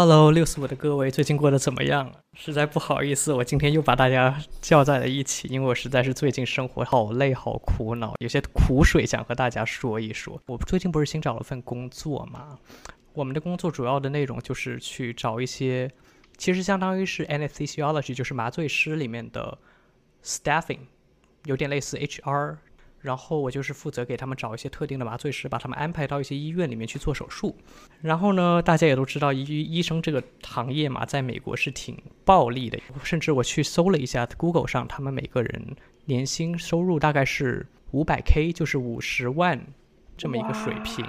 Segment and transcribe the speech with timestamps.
[0.00, 2.12] Hello，六四五的各位，最近过得怎么样？
[2.34, 10.40] 实在不好意思，我今天又把大家叫在了一起，因为我实在是最近生活好累、好苦恼，有些苦水想和大家说一说。
[10.46, 12.56] 我最近不是新找了份工作嘛？
[13.12, 15.90] 我们的工作主要的内容就是去找一些，
[16.36, 19.58] 其实相当于是 anesthesiology，就是麻醉师里面的
[20.22, 20.78] staffing，
[21.46, 22.58] 有点类似 HR。
[23.00, 27.56] 然后我就是负责给他们找一些特定的麻醉师，把他们安排到一些医院里面去做手术。
[28.00, 32.78] 然后呢，大家也都知道医医生这个行业嘛，在美国是挺暴利的。
[33.04, 35.76] 甚至我去搜了一下 Google 上，他们每个人
[36.06, 39.64] 年薪收入大概是五百 K，就是五十万
[40.16, 41.06] 这么一个水平。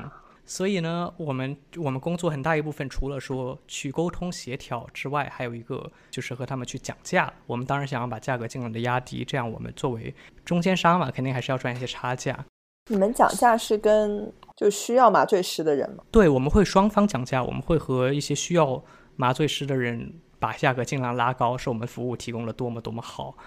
[0.49, 7.31] 所以呢，我们我们工作很大一部分，除了说去沟通协调之外，还有一个就是和他们去讲价。
[7.45, 10.11] 我们当然想要把价格尽量的压低，这样我们作为
[10.43, 12.45] 中间商嘛，肯定还是要赚一些差价。
[12.89, 16.03] 你们讲价是跟就需要麻醉师的人吗？
[16.09, 18.83] 对，我们会双方讲价，我们会和一些需要
[19.17, 23.37] 麻醉师的人把价格尽量拉高，是我们服务提供了多么多么好。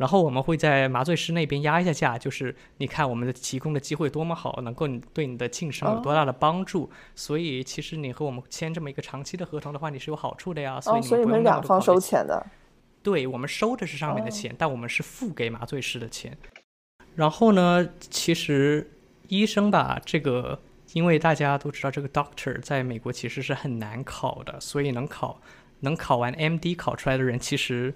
[0.00, 6.90] 然后我们会在麻醉师那边压一下价，就是你看我们的提供的机会多么好，能够你对你的晋升有多大的帮助。
[7.14, 10.80] 所以其实你和我们签这么一个长期的合同的话，你是有好处的呀。
[10.80, 12.42] 所以你们两方收钱的。
[13.02, 16.34] 对我们收的是上面的钱，但我们是付给麻醉师的钱。
[17.14, 18.90] 然后呢，其实
[19.28, 20.58] 医生吧，这个
[20.94, 25.38] 因为大家都知道，这个 doctor 在美国其实是很难考的，所以能考
[25.80, 27.92] 能考完 MD 考出来的人，其实。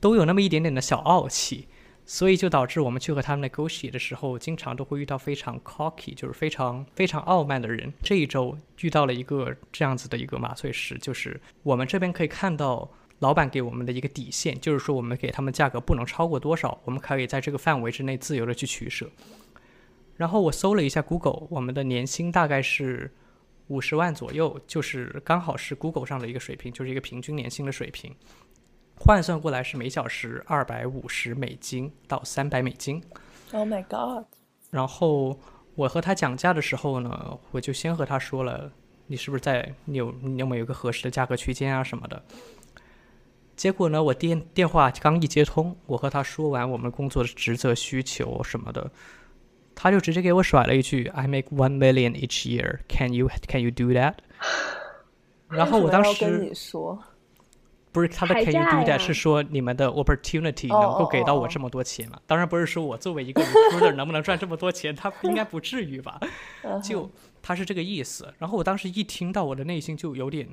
[0.00, 1.68] 都有那么一点点的小傲气，
[2.04, 7.92] 所以就导致我们去和他们 negotiate 的时候，经常都会遇到非常 cocky，就是非常非常傲慢的人。
[8.02, 19.10] 这一周遇到了一个这样子的一个麻醉师，就是我们这边可以看到老板给我们的一个底线，就是说我们给他们价格不能超过多少，我们可以在这个范围之内自由的去取舍。
[20.16, 23.12] 然后我搜了一下 Google，我们的年薪大概是
[23.66, 28.14] 五十万左右，就是刚好是 Google 上的一个水平，就是一个平均年薪的水平。
[29.00, 33.02] 换算过来是每小时二百五十美金到三百美金。
[33.52, 34.26] Oh my god！
[34.70, 35.38] 然后
[35.74, 38.70] 我和他讲价的时候呢，我就先和他说了，
[39.06, 42.22] 你是不是在你有你有没有一个合适的价格区间啊什么的。
[43.56, 48.90] 结果呢，我电电话刚一接通，我和他说完我们工作的职责需求什么的，
[49.74, 52.80] 他就直接给我甩了一句：“I make one million each year.
[52.88, 54.14] Can you can you do that？”
[55.48, 57.02] 然后我当时跟你说。
[57.90, 58.98] 不是他的 Can you do that？
[58.98, 62.20] 是说你们的 opportunity 能够给到我这么多钱吗？
[62.26, 66.20] 当然不是说我作为一个 recruiter 能不能赚这么多钱，他 应该不至于吧？
[66.82, 67.10] 就
[67.40, 68.32] 他是这个意思。
[68.38, 70.48] 然后我当时一听到，我的内心就有点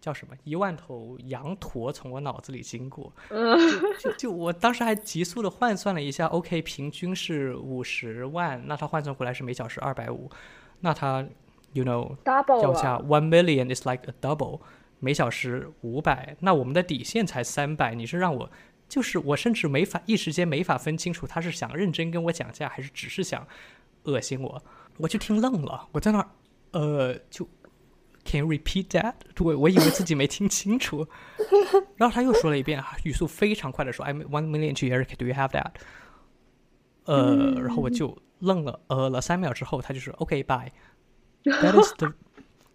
[0.00, 3.10] 叫什么一万头羊驼从我脑子里经过。
[3.30, 10.30] 就就就我当时还急速的换算了一下，OK，平均是五十万，那他换算回来是每小时二百五，
[10.80, 11.26] 那他
[11.72, 12.14] you know
[12.62, 14.60] 要下 one million is like a double。
[15.06, 17.94] 每小时五百，那我们的底线才三百。
[17.94, 18.50] 你是让我，
[18.88, 23.46] 就是我甚至没法一时间没法分清楚他是想认真跟我讲价，还是只是想
[24.02, 24.60] 恶心我。
[24.96, 26.28] 我就听愣了，我在那儿，
[26.72, 27.48] 呃，就
[28.24, 29.14] Can you repeat that？
[29.38, 31.06] 我我以为自己没听清楚。
[31.94, 35.70] 然后他又说了一遍，语速非常快的说：“I'm one million to Eric，Do you have that？”
[37.04, 40.72] 呃，然后我就愣了，呃了三秒之后，他就说：“OK，bye。”
[41.46, 42.14] That is the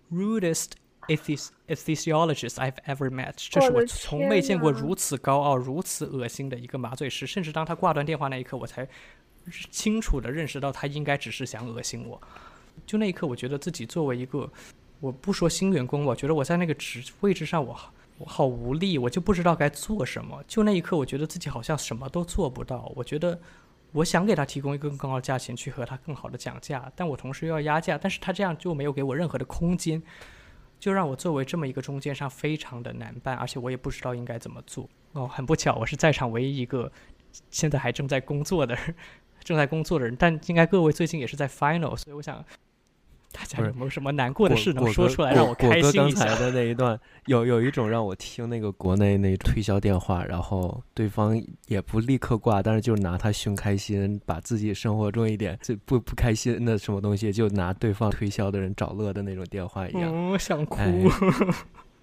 [0.10, 0.78] rudest.
[1.16, 7.26] Anesthesiologist I've ever met，这是我从未见过如此高傲、如此恶心的一个麻醉师。
[7.28, 8.88] 甚至当他挂断电话那一刻，我才
[9.70, 12.22] 清楚的认识到他应该只是想恶心我。
[12.86, 14.50] 就那一刻，我觉得自己作为一个，
[15.00, 17.78] 我不说新员工，我觉得我在那个职位置上，我
[18.18, 20.44] 我好无力，我就不知道该做什么。
[20.48, 22.92] 就那一刻，我觉得自己好像什么都做不到。
[22.96, 23.40] 我觉得
[23.92, 30.02] 我想给他提供一个更高的价钱，去和他更好的讲价，但我同时又要压价，但是他这样就没有给我任何的空间。
[30.82, 34.90] 就让我作为这么一个中间商非常的难办，而且我也不知道应该怎么做。
[35.14, 36.92] 哦，很不巧，我是在场唯一一个
[37.52, 38.76] 现在还正在工作的、
[39.46, 40.16] 正在工作的人。
[40.18, 42.44] 但应该各位最近也是在 final，所以我想。
[43.42, 46.26] 大家有没有什么难过的事能说出来让我开心一下？
[46.26, 60.30] 刚才的那一段有有一种让我听那个国内那推销电话，然后对方也不立刻挂，但是就拿他寻开心，把自己生活中一点最不不开心的什么东西，就拿对方推销的人找乐的那种电话一样。
[60.30, 60.80] 我想哭。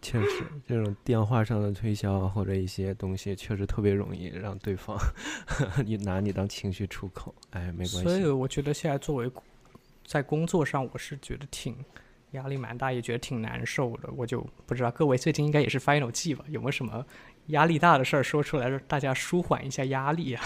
[0.01, 4.97] 确实，这种电话上的推销或者一些东西，确实特别容易让对方
[5.85, 7.35] 你拿你当情绪出口。
[7.51, 8.03] 哎，没关系。
[8.03, 9.29] 所以我觉得现在作为。
[10.09, 11.77] 在工作上，我是觉得挺
[12.31, 14.09] 压力蛮大，也觉得挺难受的。
[14.17, 17.05] 我就不知道各位最近应该也是 final 季吧，有没有什么
[17.49, 20.43] 压力大的事儿说出来，让大家舒缓一下压力啊？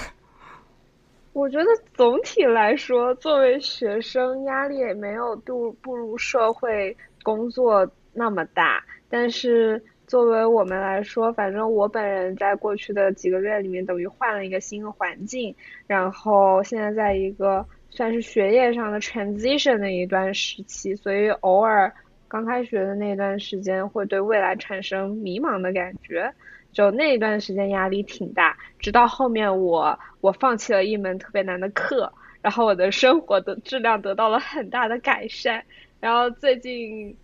[1.32, 8.84] 我觉得总体来说，作为学生，压力也没有步步入社会工作那么大。
[9.08, 15.54] 但是作为我们来说，反正我本人在过去的几个月里面，等于换了一个新的环境，
[15.86, 21.92] 然后现在在一个算是学业上的 transition 的一段时期，所以偶尔
[22.26, 26.32] 刚开学的那段时间会对未来产生迷茫的感觉，
[26.72, 32.10] 就那一段时间压力挺大，直到后面我我放弃了一门特别难的课。
[32.40, 35.62] 然后我的生活的质量得到了很大的改善。
[36.00, 37.16] 然后最近，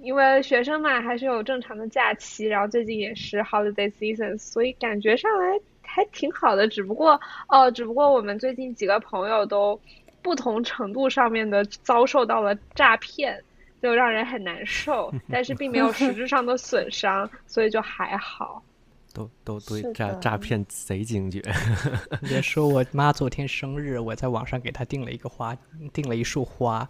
[0.00, 2.46] 因为学生嘛，还是有正常的假期。
[2.46, 5.58] 然后最近也是 holiday season，所以感觉上来
[5.88, 6.68] 还挺好的。
[6.68, 7.18] 只不过
[7.48, 9.80] 哦，只不过我们最近几个朋友都
[10.22, 13.42] 不同程度上面的遭受到了诈骗，
[13.82, 15.12] 就让人很难受。
[15.32, 18.62] 但是并没有实质上的损伤，所以就还好。
[19.14, 21.42] 都都对诈诈骗贼警觉。
[22.20, 25.56] 别说我妈昨天生日，我在网上给她订了一个花，
[25.92, 26.88] 订了一束花，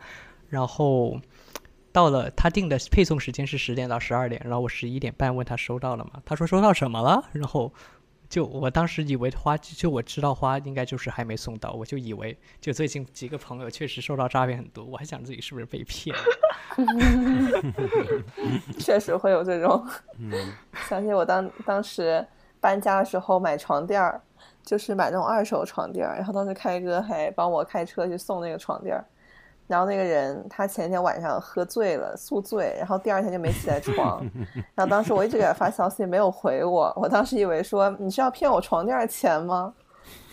[0.49, 1.19] 然后
[1.93, 6.21] 到了她订的配送时间是十点到十二点，然后我十一点半问她收到了吗？
[6.27, 7.25] 她说收到什么了？
[7.33, 7.73] 然后
[8.29, 16.15] 就我当时以为花就我知道花应该就是还没送到，我就以为就最近几个朋友确实受到诈骗很多，我还想自己是不是被骗。
[18.79, 19.85] 确实会有这种。
[20.89, 22.25] 想起我当当时
[22.61, 24.21] 搬家的时候买床垫儿，
[24.63, 29.05] 就是买那种二手床垫儿，然后当时开哥还帮我开车去送那个床垫儿，
[29.69, 34.21] 然后那个人他前天晚上喝醉了，宿醉，然后第二天就没起来床，
[34.75, 39.73] 然后当时我一直给他发消息没有回我，我当时以为说你是要骗我床垫钱吗？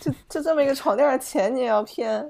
[0.00, 2.28] 就就这么一个床垫钱你也要骗？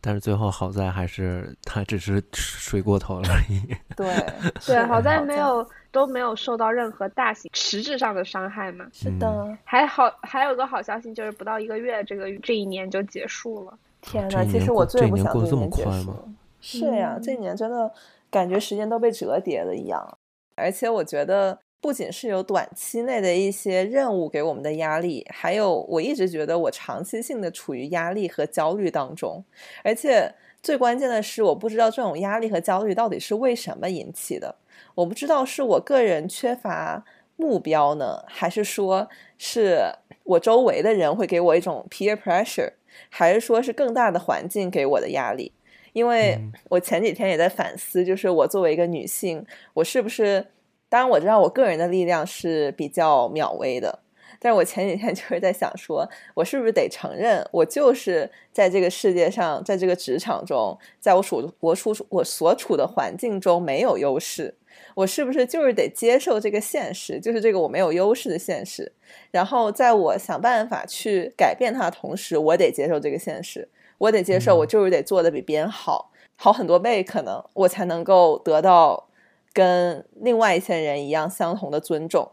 [0.00, 3.76] 但是最后好在还是他只是睡过头了而已。
[3.94, 4.12] 对
[4.66, 8.84] 对，好在没有都没有受到任何大型实质上的伤害嘛。
[8.92, 13.78] 是的，还好还有个好消息就是不到一个月，这个这一年就结束了。
[14.02, 16.18] 天呐，其实我最不想这么快吗。
[16.60, 17.90] 是呀，这一年真的
[18.30, 20.18] 感觉时间都被折叠了一样，
[20.56, 21.60] 而且我觉得。
[21.82, 29.44] 不仅是有短期内的一些任务给我们的压力，还有我一直觉得我长期性的处于压力和焦虑当中，
[29.82, 30.32] 而且
[30.62, 34.54] 最关键的是，我不知道这种压力和焦虑到底是为什么引起的。
[34.94, 37.04] 我不知道是我个人缺乏
[37.34, 39.80] 目标呢，还是说是
[40.22, 42.70] 我周围的人会给我一种 peer pressure，
[43.08, 45.52] 还是说是更大的环境给我的压力？
[45.92, 46.38] 因为
[46.70, 49.44] 我前几天也在反思，就是我作为一个女性，
[49.74, 50.46] 我是不是？
[50.88, 53.98] 当然我知道我个人的力量是比较渺微的，
[54.38, 64.54] 但是我前几天 就是在想，说我是不是得承认，我就是在这个世界上，在这个职场中，在我处我处我所处的环境中没有优势，
[64.94, 68.92] 我是不是就是得接受这个现实，就是这个我没有优势的现实，
[69.30, 73.68] 然后在我想办法去改变它的同时，我得接受这个现实，
[73.98, 79.08] 我得接受我就是得做的比别人好，好很多倍，可能我才能够得到。
[79.54, 82.32] 跟另外一些人一样相同的尊重，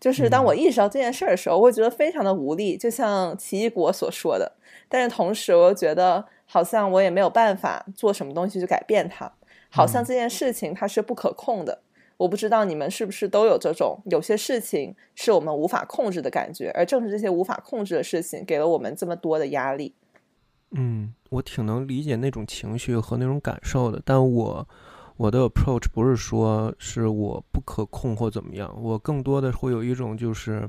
[0.00, 4.50] 就是当我意识到这件事儿的时候，我会觉得非常的无力，就像奇异果所说的。
[4.88, 9.30] 但是同时，我又觉得好像我也没有办法做什么东西去改变它，
[9.68, 11.82] 好像这件事情它是不可控的。
[12.24, 19.94] 我不知道你们是不是都有这种有些事情是我们无法控制的感觉，而正是这些无法控制的事情，给了我们这么多的压力。
[20.70, 24.68] 嗯，我挺能理解那种情绪和那种感受的，但我。
[25.16, 30.68] 我的 approach 不是说是我不可控或怎么样，我更多的会有一种就是，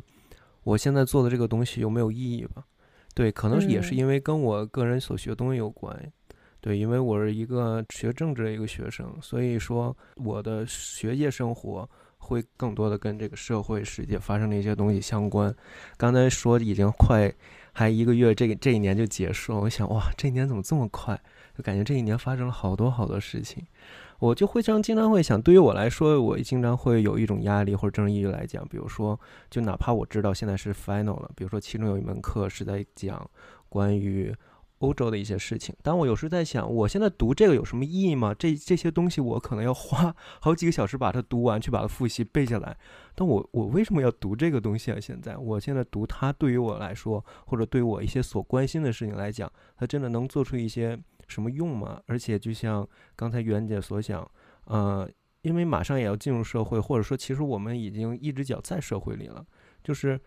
[0.64, 2.64] 我现在做的这个东西有没有意义吧？
[3.16, 6.12] 对，可能也是因为跟我个人所学东西有关。
[6.66, 15.56] 对，因为我是一个学政治的一个学生，所以说我的学业生活会更多的跟这个社会世界发生的一些东西相关。
[15.96, 17.32] 刚才说已经快
[17.72, 19.60] 还一个月，这个这一年就结束了。
[19.60, 21.16] 我想，哇，这一年怎么这么快？
[21.56, 23.64] 就感觉这一年发生了好多好多事情。
[24.18, 29.20] 我就会常经常会想，对于我来说，我经常会有一种压力，或者正义来讲，比如说，
[29.52, 33.30] 就哪怕我知道现在是 final 了，比如说其中有一门课是在讲
[33.70, 34.34] 关于
[34.80, 38.34] 欧洲的一些事情，但我有时在想，我现在读这个有什么意义吗？
[38.38, 42.78] 这这些东西我可能要花 好几个小时把它读完，去把它复习背下来，
[43.16, 45.00] 但我我为什么要读这个东西啊？
[45.00, 50.98] 现在我现在读它，对于我来说，或者对我一些所关心的事情来讲，它真的能做出一些。
[51.28, 52.00] 什么用吗？
[52.06, 54.30] 而且就像刚才袁姐所讲，
[54.66, 55.10] 呃，
[55.42, 59.44] 因为马上也要进入社会，或者说其实我们已经一只脚在社会里了，
[59.84, 60.22] 就是。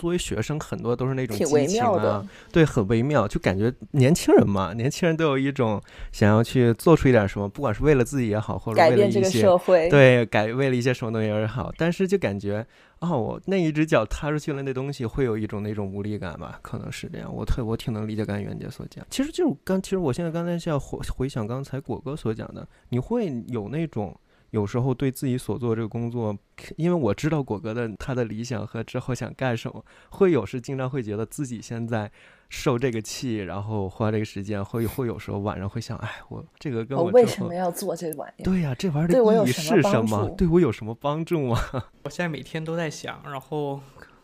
[0.00, 5.78] 作为学生，很多都是那种激情啊，对，很微妙，就感觉年轻人嘛，年轻人都有一种
[6.10, 9.46] 想要去做出一点什么，不管是为了自己也好，或者为了一些
[9.90, 12.66] 对改为了一些什么东西也好，但是就感觉
[13.00, 17.30] 哦，我那一只脚踏出去了，那东西会有一种那种无力感吧，可能是这样。
[17.30, 24.18] 我特我挺能理解刚才袁姐所讲，其实就是刚，其实我现在刚才要回回想刚才果哥所讲的，你会有那种
[24.50, 26.36] 有时候对自己所做这个工作，
[26.76, 32.10] 因为我知道果哥的他的理想和之后想干什么，会有时经常会觉得自己现在
[32.48, 38.44] 受这个气，然后花这个时间，会会有时候晚上会想，哎，我这个跟我为什么要做这玩意儿？
[38.44, 40.28] 对呀，这玩意儿的意义是什么？
[40.36, 41.58] 对我有什么帮助吗？
[42.04, 43.80] 我现在每天都在想，然后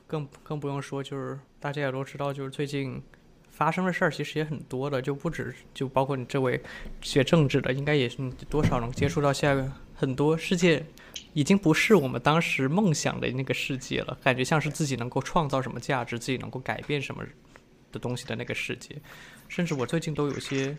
[0.06, 3.02] 更更不用说，就是大家也都知道，就是最近。
[3.48, 6.60] 发生的事儿其实也很多的，就不止就包括你这位
[7.00, 8.18] 学政治的，应该也是
[8.50, 10.84] 多少能接触到下个很多世界，
[11.32, 17.24] 已经不是我们当时梦想的那个世界了，感觉像是自己能够创造什么价值，自己能够改变什么
[17.90, 18.94] 的东西的那个世界。
[19.48, 20.76] 甚至我最近都有些，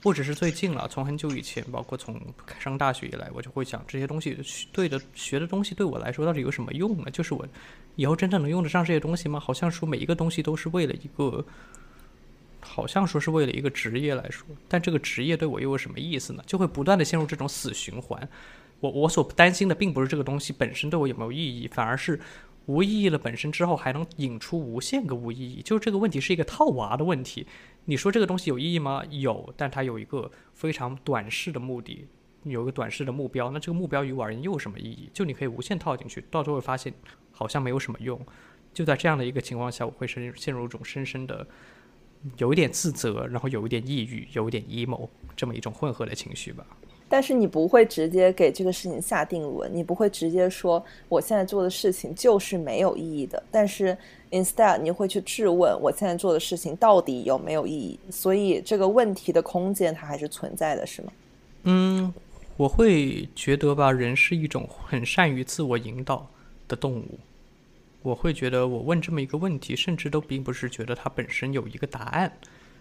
[0.00, 2.18] 不只是最近了，从很久以前，包括从
[2.58, 4.38] 上大学以来，我就会想这些东西
[4.72, 7.10] 对的学的东西对我来说到底有什么用呢？
[7.10, 7.46] 就是我
[7.96, 9.38] 以后真正能用得上这些东西吗？
[9.38, 11.44] 好像说每一个东西都是为了一个。
[12.66, 16.42] 好像说是为了一个职业来说，但这个职业对我又有什么意思呢？
[16.46, 18.28] 就会不断的陷入这种死循环。
[18.80, 22.20] 我我所担心的并不是这个东西本身对我有没有意义，反而是
[22.66, 25.62] 无意义了本身之后还能引出无限个无意义。
[25.62, 27.46] 就是这个问题是一个套娃的问题。
[27.86, 29.02] 你说这个东西有意义吗？
[29.08, 32.06] 有，但它有一个非常短视的目的，
[32.42, 33.50] 有一个短视的目标。
[33.50, 35.08] 那这个目标于我而言又有什么意义？
[35.14, 36.92] 就你可以无限套进去，到最后发现
[37.30, 38.20] 好像没有什么用。
[38.74, 41.46] 就在这样的一个情况下，我会深陷入一种深深的。
[42.38, 46.66] 有一点自责，然后有一点抑郁，有一点 emo，这么一种混合的情绪吧。
[47.08, 53.40] 但是你不会直接给这个事情下定论，你不会直接说我现在做的事情就是没有意义的。
[53.48, 53.96] 但是
[54.32, 57.96] instead 你会去质问我现在做的事情到底有没有意义。
[58.10, 61.12] 所以这个问题的空间它还是存在的，是吗？
[61.62, 62.12] 嗯，
[62.56, 66.28] 我会觉得吧，人是一种很善于自我引导
[66.66, 67.06] 的动物。
[68.06, 72.32] 我会觉得，我问这么一个问题，甚至都并不是觉得它本身有一个答案，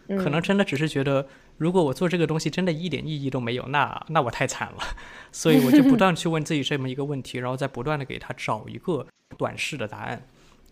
[0.07, 1.27] 可能真的只是觉得，
[1.57, 4.83] 如果我做这个东西真的一点意义都没有，那那我太惨了。
[5.31, 10.21] 所以我就不 断去问自己这么一个问题，然后再不断的给他找一个短视的答案。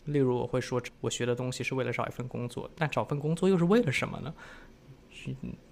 [0.06, 4.32] 例如，我会说，我学的东西是为了找一份工作，但找份工作又是为了什么呢？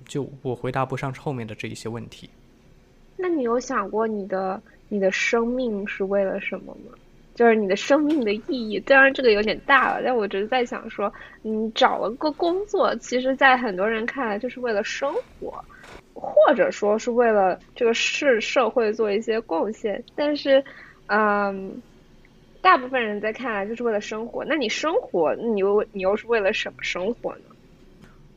[0.07, 2.31] 就我回答不上后面的这一些问题。
[3.15, 4.59] 那你有想过，你的
[4.89, 6.97] 你的生命是为了什么吗？
[7.41, 15.51] 就是你的生命的意义，当然这个有点大了，但我只是在想说，你找了个工作，其实，在很多人看来就是为了生活，
[16.13, 20.03] 或者说是为了这个是社会做一些贡献。
[20.13, 20.63] 但是，
[21.07, 21.81] 嗯，
[22.61, 24.45] 大部分人在看来就是为了生活。
[24.45, 27.55] 那你生活，你又你又是为了什么生活呢？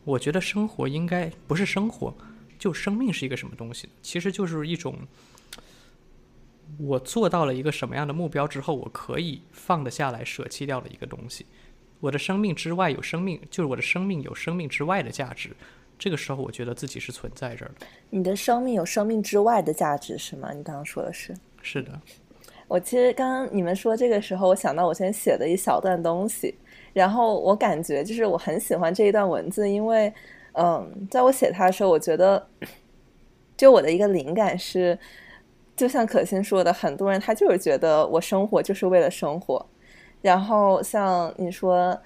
[0.07, 2.15] 我觉得生活应该不是生活，
[2.59, 3.87] 就生命是一个什么东西？
[4.01, 4.95] 其实就是一种。
[6.79, 11.47] 我做到了一个什么样的目标之后，我可以放得下来，舍弃掉的一个东西。
[12.01, 15.51] 我的生命之外有生命，就是我的生命有生命之外的价值。
[15.99, 17.87] 这个时候，我觉得自己是存在这儿的。
[18.11, 20.53] 你的生命有生命之外的价值是吗？
[20.53, 21.35] 你刚刚说的是？
[21.63, 21.99] 是的。
[22.67, 26.55] 我其实刚刚你们说这个时候，我想到我先写的一小段东西，
[26.93, 30.13] 然后我感觉就是我很喜欢这一段文字，因为
[30.53, 32.47] 嗯，在我写它的时候，我觉得
[33.57, 34.99] 就我的一个灵感是。
[35.77, 39.65] 就像可心说的，很多人他就是觉得我生活就是为了生活，
[40.23, 41.99] 然后像你说，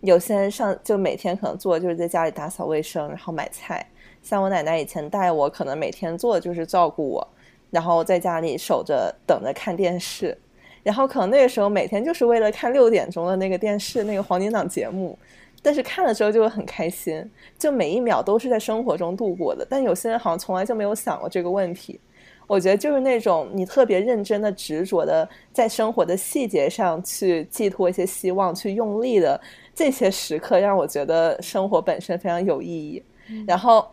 [0.00, 3.86] 有些人上就每天可能做就是在家里打扫卫生，然后买菜。
[4.22, 7.28] 像我奶奶以前带我，可能每天做的就是照顾我，
[7.70, 10.36] 然后在家里守着等着看电视，
[10.82, 15.18] 然后可能那个时候每天就是为了看六点钟的那个电视那个黄金档节目，
[15.62, 19.66] 但是看的时候就会很开心，就每一秒都是在生活中度过的。
[19.68, 21.98] 但有些人好像从来就没有想过这个问题。
[22.46, 29.40] 我觉得就是那种你特别认真的、执着的，在生活的细节上去寄托一些希望、去用力的
[29.74, 33.02] 这些时刻，让我觉得生活本身非常有意义。
[33.46, 33.88] 然后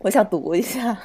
[0.00, 0.96] 我想读一下，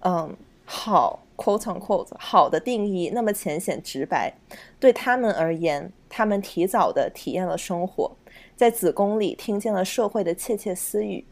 [0.00, 0.34] 嗯，
[0.64, 4.32] 好，quote unquote，好的定义那么浅显直白，
[4.80, 8.10] 对他们而言，他们提早的体验了生活，
[8.56, 11.22] 在子宫里听见了社会的窃窃私语，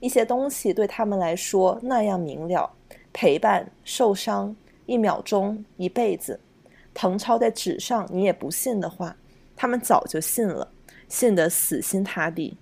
[0.00, 2.70] 一些东西对他们来说那样明了。
[3.12, 4.54] 陪伴、受伤，
[4.86, 6.40] 一秒钟，一辈子，
[6.94, 9.16] 誊抄在纸上，你也不信的话，
[9.56, 10.68] 他们早就信了，
[11.08, 12.56] 信得死心塌地。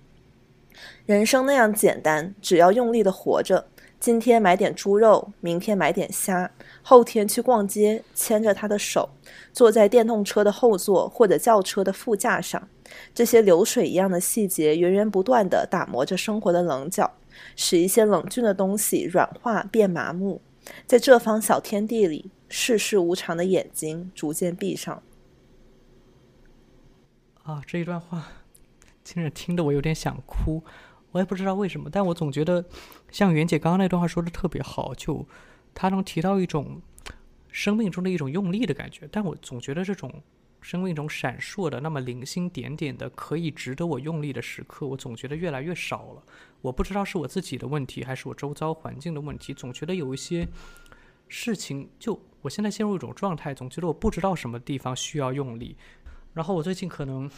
[1.05, 3.67] 人生那样简单，只要用力的活着。
[3.99, 6.49] 今天买点猪肉，明天买点虾，
[6.81, 9.07] 后天去逛街，牵着他的手，
[9.53, 12.67] 坐在电动车的后座或者轿车的副驾上。
[13.13, 17.11] 这些流水一样的细节，源源不断地打磨着生活的棱角。
[17.55, 20.41] 使一些冷峻的东西软化变麻木，
[20.85, 25.01] 在这方小天地里，世事无常的眼睛逐渐闭上。
[27.43, 28.27] 啊，这一段话，
[29.03, 30.63] 听着听得我有点想哭，
[31.11, 32.63] 我也不知道为什么，但我总觉得，
[33.11, 35.25] 像袁姐刚刚那段话说的特别好，就
[35.73, 36.81] 她能提到一种
[37.49, 40.21] 生命中的一种用力的感觉，但我总觉得这种
[40.61, 46.23] 生命中闪烁的那么零星点点的可以值得我用力的时刻，我总觉得越来越少了。
[46.61, 50.47] 我不知道是我自己的问题，还是我周遭环境的问题，总觉得有一些
[51.27, 55.75] 事情，就我现在陷入一种状态，总觉得我不知道什么地方需要用力。
[56.33, 57.29] 然后我最近可能，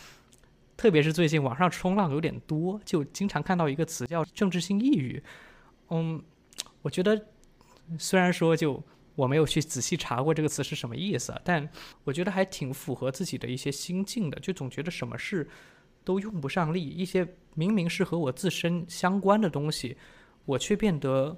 [0.75, 5.24] 特别是最近网上冲浪有点多，就经常看到一个词叫政治性抑郁。
[5.89, 6.22] 嗯，
[6.82, 7.25] 我觉得
[7.98, 8.84] 虽然说就。
[9.15, 11.70] 我没有去仔细查过这个词是什么意思，但
[12.03, 14.39] 我觉得还挺符合自己的一些心境的。
[14.39, 15.48] 就总觉得什么事
[16.03, 19.98] 都用不上力，一些明明是和我自身相关的东西，
[20.45, 21.38] 我却变得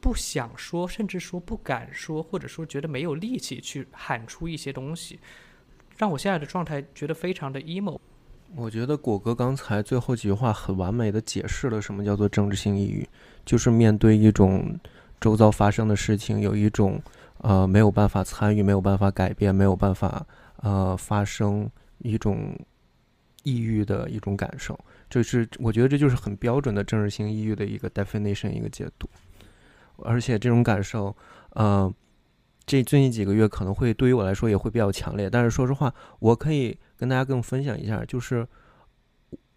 [0.00, 5.18] 不想说，甚至说不敢说，或者说觉得没有力气去喊出一些东西，
[5.96, 7.98] 让我现在的状态觉得非常的 emo。
[8.54, 13.08] 我觉得果哥刚才最后几句话很完美的解释了什么叫做政治性抑郁，
[13.44, 14.78] 就是面对一种。
[15.20, 17.02] 周遭发生的事情有一种，
[17.38, 20.24] 呃，没有办法参与，没有办法改变，没有办法，
[20.58, 21.68] 呃，发生
[21.98, 22.56] 一种
[23.42, 24.78] 抑郁的一种感受。
[25.08, 29.08] 就是我觉得这就是很标准的政治性抑郁的一个 definition 一个解读。
[29.98, 31.16] 而且这种感受，
[31.50, 31.92] 呃，
[32.66, 35.28] 这最近几个月可能会对于我来说也会比较强烈。
[35.28, 38.46] 但是说实话，我可以跟大家更分享一下，就是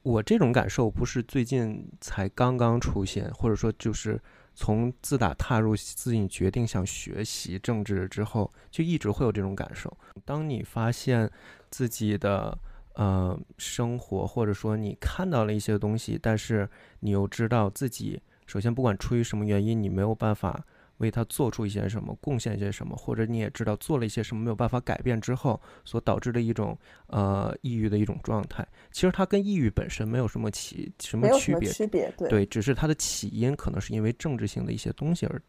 [0.03, 4.19] 我这种感受不是最近才刚刚出现，或者说就是。
[4.53, 9.97] 从自打踏入自己决定想学习政治之后，就一直会有这种感受。
[10.25, 11.31] 当你发现
[11.69, 12.55] 自己的
[12.93, 16.69] 呃生活，或者说你看到了一些东西，但是
[16.99, 20.63] 你又知道自己首先不管出于什么原因，你没有办法。
[20.97, 28.63] 为他做出一些什么贡献，一些什么，或者你也知道做了一些什么没有办法改变之后所导致的一种呃抑郁的一种状态。
[28.91, 35.41] 其实它跟抑郁本身没有什么起什么区别，区别对对，只是它的起因可能是因为政治性的一些东西而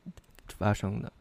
[0.57, 1.13] 发生的。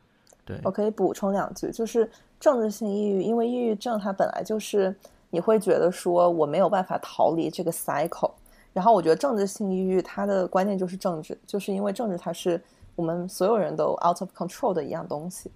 [0.45, 2.09] 对，我可以补充两句，就是
[2.39, 4.95] 政治性抑郁，因为抑郁症它本来就是
[5.31, 8.31] 你会觉得说我没有办法逃离这个 cycle，
[8.71, 12.61] 然后我觉得政治性抑郁它的关键就是政治，就是因为政治它是。
[12.93, 15.49] 我们所有人都 out of control 的一样东西。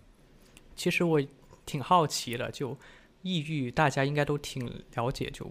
[0.74, 1.22] 其实我
[1.66, 2.76] 挺好奇的，就
[3.24, 5.46] 抑郁，大家应该都挺了解，就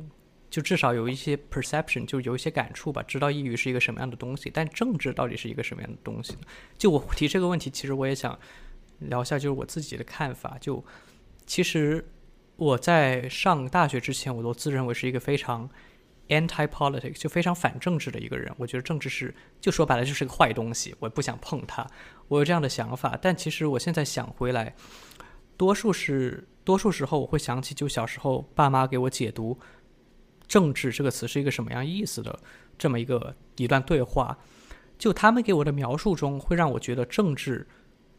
[0.50, 4.50] 就至少有一些 perception，就有一些感触吧，知道抑郁是一个什么样的东西。
[4.52, 6.40] 但政治到底是一个什么样的东西呢？
[6.78, 8.36] 就我提这个问题，其实我也想
[9.00, 10.56] 聊一下，就是我自己的看法。
[10.58, 10.82] 就
[11.46, 12.04] 其实
[12.56, 15.68] 我在上大学之前，我都自认为是一个非常。
[16.28, 21.86] anti-politics 就非常反政治的一个人，我觉得政治是就说白了就是个坏东西，我不想碰它。
[22.28, 24.74] 我有这样的想法，但其实我现在想回来，
[25.58, 29.58] 多数是多数时候我会想起就小时候爸妈给我解读
[30.48, 32.40] “政治”这个词是一个什么样意思的
[32.78, 34.38] 这么一个一段对话，
[34.96, 37.66] 就他们给我的描述中会让我觉得政治，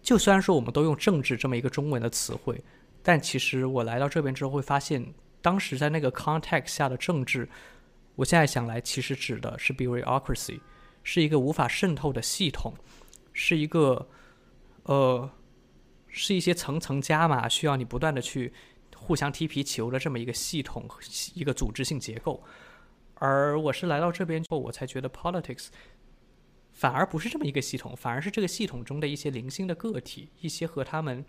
[0.04, 2.64] 就虽然说我们都用“政治”这么一个中文的词汇，
[3.08, 7.48] 但其实我来到这边之后会发现，当时在那个 context 下的政治。
[8.16, 10.60] 我现在想来，其实指的是 bureaucracy，
[11.04, 12.74] 是一个无法渗透的系统，
[13.32, 14.08] 是一个，
[14.84, 15.30] 呃，
[16.08, 18.54] 是一些层层加码，需要你不断的去
[18.96, 20.90] 互相踢皮球的这么一个系统，
[21.34, 22.42] 一个组织性结构。
[23.16, 25.68] 而我是来到这边之后，我才觉得 politics
[26.72, 31.26] 反而不是这么一个系统，反而是这个系统中的一些零星的个体，一些和他们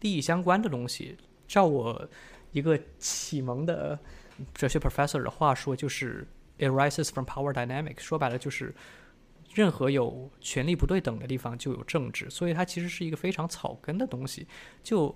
[0.00, 1.16] 利益相关的东西。
[1.46, 2.08] 照我
[2.52, 3.98] 一个启蒙的。
[4.54, 6.24] 哲学 professor 的话说，就是
[6.58, 7.98] it rises from power dynamic，。
[7.98, 8.72] 说白了，就是
[9.52, 14.46] 任何有权力不对等的地方就有政治，所以它其实是一个非常草根的东西。
[14.80, 15.12] 就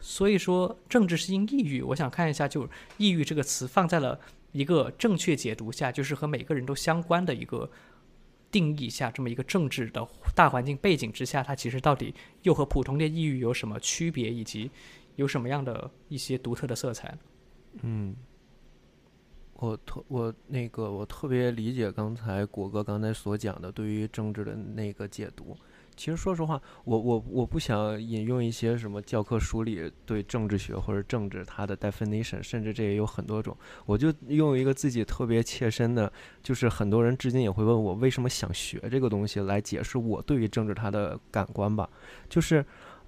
[0.00, 1.82] 所以说，政治是因抑郁。
[1.82, 4.16] 我想看一下，就抑郁这个词放在了
[4.52, 7.68] 一个正确解读下，就是和每个人都相关的一个
[8.52, 14.70] 定义下，这么一个政治的大环境背景之下，它其实到底又和普通的抑郁有什么区别，以及
[15.16, 17.18] 有什么样的一些独特的色彩？
[17.80, 18.14] 嗯。
[19.54, 25.56] 我特我那个我特别理解刚才果哥刚才所讲的对于政治的那个解读。
[25.96, 33.56] 其实说实话，我我我不想引用一些什么教科书里对政治学或者政治它的 definition，甚至这也有很多种。
[33.86, 41.88] 我就用一个自己特别切身的，就是很多人至今也会问我为什么想学这个东西来解释我对于政治它的感官吧，
[42.28, 42.64] 就是。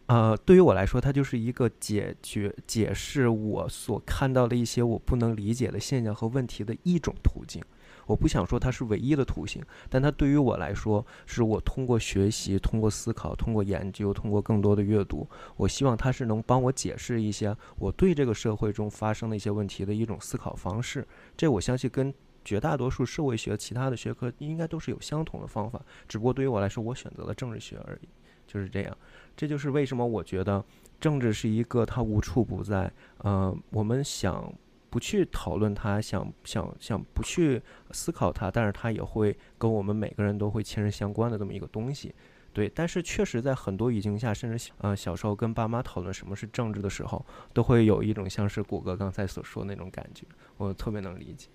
[0.07, 7.65] 呃，对于我来说，它就是一个解决、解释我所看到的一些我不能理解的现象和问题的一种途径。
[8.07, 21.07] 我不想说它是唯一的途径，但它对于我来说，是我通过学习、通过思考、通过研究、通过更多的阅读，我希望它是能帮我解释一些我对这个社会中发生的一些问题的一种思考方式。
[21.37, 22.13] 这我相信跟
[22.45, 28.09] 绝大多数社会学其他的学科应该都是有相同的方法，只不过对于我来说，我选择了政治学而已。
[28.47, 28.97] 就是这样。
[29.35, 30.63] 这就是为什么我觉得
[31.01, 34.53] 政治是一个它无处不在，呃，我们想
[34.95, 42.15] 不去讨论它，想想想不去思考它，但是它也会跟我们每个人都会亲身相关的这么一个东西。
[42.53, 50.25] 对，但是确实在很多语境下，甚至呃小时候跟爸妈讨论什么是政治的时候，都会有一种像是果哥刚才所说那种感觉，
[50.59, 51.49] 我特别能理解。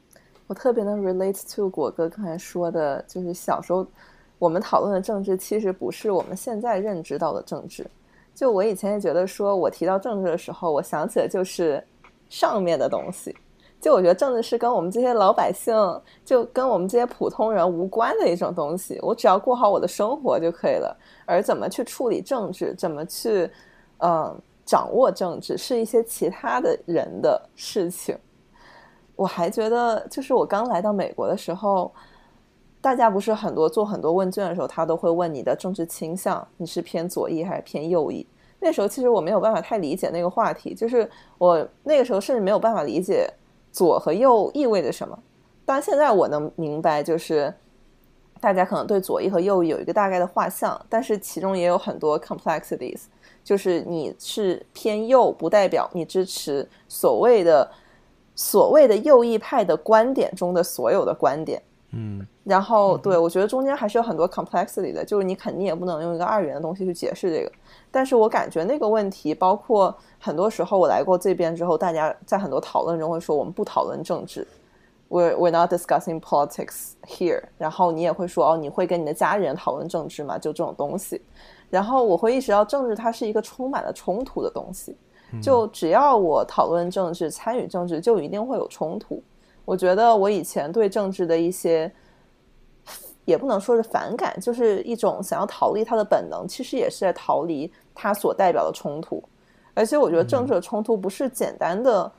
[0.48, 3.88] 我特别能 relate to 果哥刚才说的，就是小时候
[4.38, 7.90] 我们讨论的政治，其实不是我们现在认知到的政治。
[8.36, 11.82] 就我以前也觉得，说我提到政治的时候，我想起的就是
[12.30, 13.36] 上面的东西。
[13.82, 15.74] 就我觉得政治是跟我们这些老百姓，
[16.26, 19.00] 就跟我们这些普通人无关的一种东西。
[19.02, 20.94] 我只要过好我的生活就可以了。
[21.26, 23.50] 而怎么去处理政治，怎么去，
[24.00, 28.18] 嗯，掌握政治，是一些其他的人的事情。
[29.16, 31.90] 我还觉得，就是我刚来到美国的时候，
[32.82, 38.28] 大家不是很多做很多问卷的时候，他都会问你的政治倾向，你是偏左翼还是偏右翼？
[38.60, 43.30] 那时候其实我没有办法太理解那个话题，就是我那个时候甚至没有办法理解。
[43.72, 45.18] 左和右意味着什么？
[45.64, 47.54] 当然，现在我能明白，就是
[48.42, 53.02] 大家可能对左翼和右翼有一个大概的画像，但是其中也有很多 complexities。
[53.44, 57.70] 就是你是偏右，不代表你支持所谓的
[58.34, 61.62] 所谓的右翼派的观点中的所有的观点。
[61.92, 67.52] 嗯，然后对我觉得中间还是有很多 complexity 的，就是你肯定也不能用一个二元的东西去解释这个。
[67.90, 74.48] 但是我感觉那个问题，包括很多时候我来过这边之后，大家在很多讨论中会说我们不讨论政治
[75.08, 77.42] ，we we're not discussing politics here。
[77.58, 80.38] 然后你也会说哦，你会跟你的家人讨论政治吗？
[80.38, 81.20] 就这种东西。
[81.72, 84.96] 然后我会意识到政治它是一个充满了冲突的东西，
[85.42, 89.22] 就只要我讨论政治、参与政治，就一定会有冲突。
[89.70, 91.92] 我觉得我以前对政治的一些。
[93.26, 99.24] 也不能说是反感，就是一种想要逃离它的本能，其实也是在逃离它所代表的冲突。
[99.76, 102.12] 而且我觉得政治的冲突不是简单的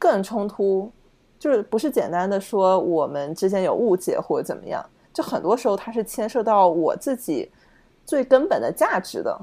[0.00, 0.90] 个人冲突，
[1.38, 7.48] 就是不是简单的说我们之间有误解或者怎么样，就很多时候它是牵涉到我自己
[8.04, 9.40] 最根本的价值的，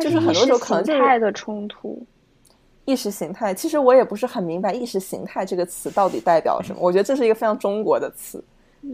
[0.00, 2.02] 就是很多时候可能就是的冲突。
[2.84, 6.78] 意识形态，其实我也不是很明白意识形态这个词到底代表什么。
[6.80, 8.42] 我觉得这是一个非常中国的词。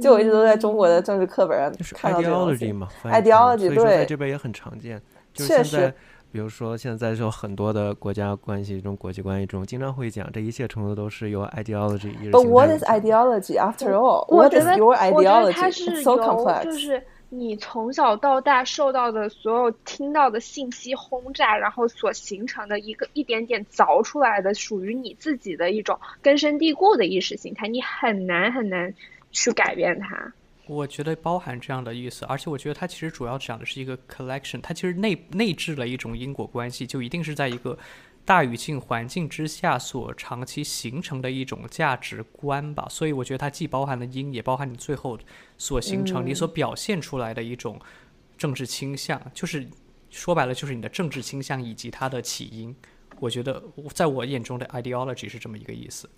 [0.01, 5.03] 就我一直都在中国的政治课本上看到这个 ideology 嘛，ideology 对，在这边也很常见。
[5.35, 5.93] 确实，
[6.31, 12.15] 比如说现在就很多的国家关系中、国际关系中，经常会讲这一切程度都是由 ideology。
[12.31, 14.33] But what is ideology after all?
[14.33, 15.55] What is your ideology?
[15.55, 28.95] 它是由就是你从小到大受到的所有听到的信息轰炸，然后所形成的一个一点点凿出来的属于你自己的一种根深蒂固的意识形态，你很难很难。
[29.33, 30.33] 去改变它，
[30.67, 37.79] 我觉得包含这样的意思，而且我觉得它其实主要讲的是一个 collection，它其实内内置了一种因果关系，就一定是在一个
[38.25, 42.87] 大语境环境之下所长期形成的一种价值观吧。
[42.89, 45.19] 所以我觉得它既包含了因，也包含你最后
[45.59, 47.81] 所形成、你所表现出来的一种
[48.39, 49.67] 政治倾向，就是
[50.11, 52.75] 说白了就是你的政治倾向以及它的起因。
[53.19, 56.09] 我觉得在我眼中的 ideology 是这么一个意思。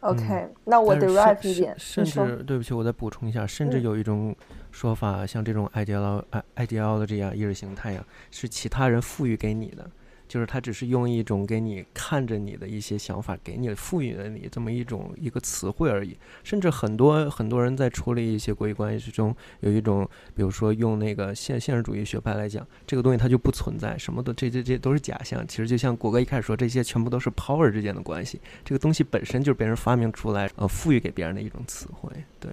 [0.00, 1.74] OK，那我 derive 一点。
[1.78, 4.36] 甚至对不起，我再补充一下，甚至有一种
[4.70, 6.24] 说法，像这种 ideology、
[6.56, 9.90] ideology 啊，意识形态啊，是其他人赋予给你的。
[10.26, 16.16] 就是他只是用一种给你看着你的一些想法，给你赋予了你这么一种一个词汇而已。
[16.42, 25.46] 甚至很多很多人在处理一些国际关系之中，有一种，比如说用那个现现实主义学派来讲，这个东西它就不存在，什么都这这这都是假象。
[25.46, 28.40] 其实就像果哥一开始说，这些全部都是 power 之间的关系。
[28.64, 32.10] 这个东西本身就是别人发明出来，呃，赋予给别人的一种词汇。
[32.40, 32.50] 对。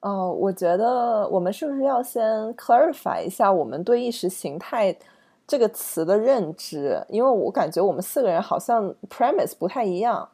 [0.00, 2.22] 哦，我觉得我们是不是要先
[2.56, 4.94] clarify 一下我们对意识形态？
[5.46, 10.28] 这个词的认知，因为我感觉我们四个人好像 premise 不太一样。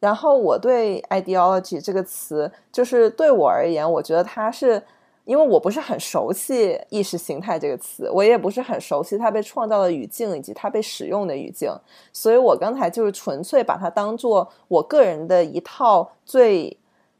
[0.00, 4.80] 然后我对 ideology 这个词，就是对我而言，我觉得它是
[5.24, 11.68] 因为我不是很熟悉意识形态这个词，我也不是很熟悉它被创造的语境以及它被使用的语境，
[12.12, 16.78] 所以我刚才就是纯粹把它当做我个人的一套最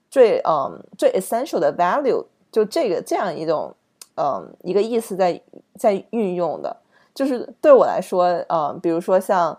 [0.09, 3.75] 最嗯最 essential 的 value，就这个这样一种
[4.15, 5.41] 嗯一个意思在
[5.77, 6.77] 在运用的。
[7.19, 9.59] 就是对我来说，嗯，比如说像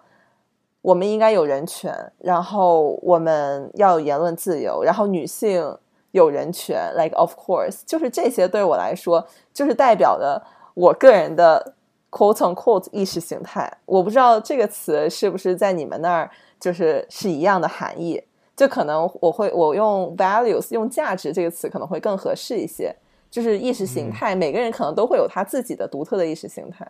[0.81, 5.77] 我们应该有人权，然后我们要有言论自由，然后女性
[6.11, 10.41] 有人权，like of course，就是这些对我来说，就是代表的
[10.73, 11.73] 我个人的
[12.09, 13.69] quote unquote 意识形态。
[13.85, 18.23] 我不知道这个词是不是在你们那儿就是是一样的含义，
[18.55, 22.95] 就可能我会我用 values 用价值这个词可能会更合适一些。
[23.29, 26.89] 就是意识形态，每个人可能都会有他自己的独特的意识形态。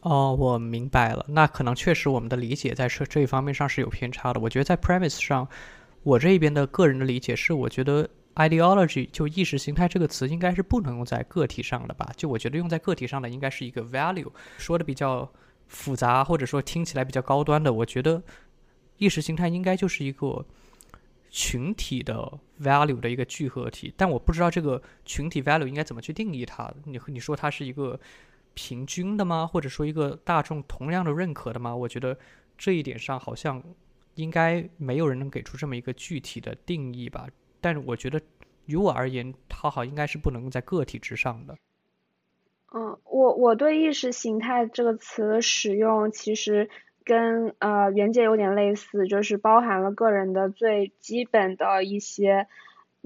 [0.00, 1.24] 哦，我明白了。
[1.28, 4.38] 那可能确实我们的理解在这这一方面上是有偏差的。
[4.38, 5.48] 我觉得在 premise 上，
[6.04, 12.08] 我这边的个人的理解是，我觉得 ideology 就意识形态这个词应该是不能用在个体上的吧？
[12.16, 14.30] 就我觉得用在个体上的应该是一个 value。
[14.58, 15.28] 说的比较
[15.66, 18.22] 复杂，或者说听起来比较高端的，我觉得
[18.98, 20.46] 意识形态应该就是一个
[21.30, 23.92] 群体的 value 的一个聚合体。
[23.96, 26.72] 但我不知道这个群体 value 应该怎么去定义它。
[26.84, 27.98] 你你说它是一个？
[28.56, 29.46] 平均的吗？
[29.46, 31.76] 或者说一个大众同样的认可的吗？
[31.76, 32.18] 我觉得
[32.56, 33.62] 这一点上好像
[34.14, 37.28] 应该没有人能给出这么一个具体的定义吧。
[37.60, 38.18] 但是我觉得
[38.64, 41.54] 于我而言，它好应该是不能在个体之上的。
[42.74, 46.70] 嗯，我我对意识形态这个词的使用其实
[47.04, 52.48] 跟呃袁姐有点类似，就是包含了个人的最基本的一些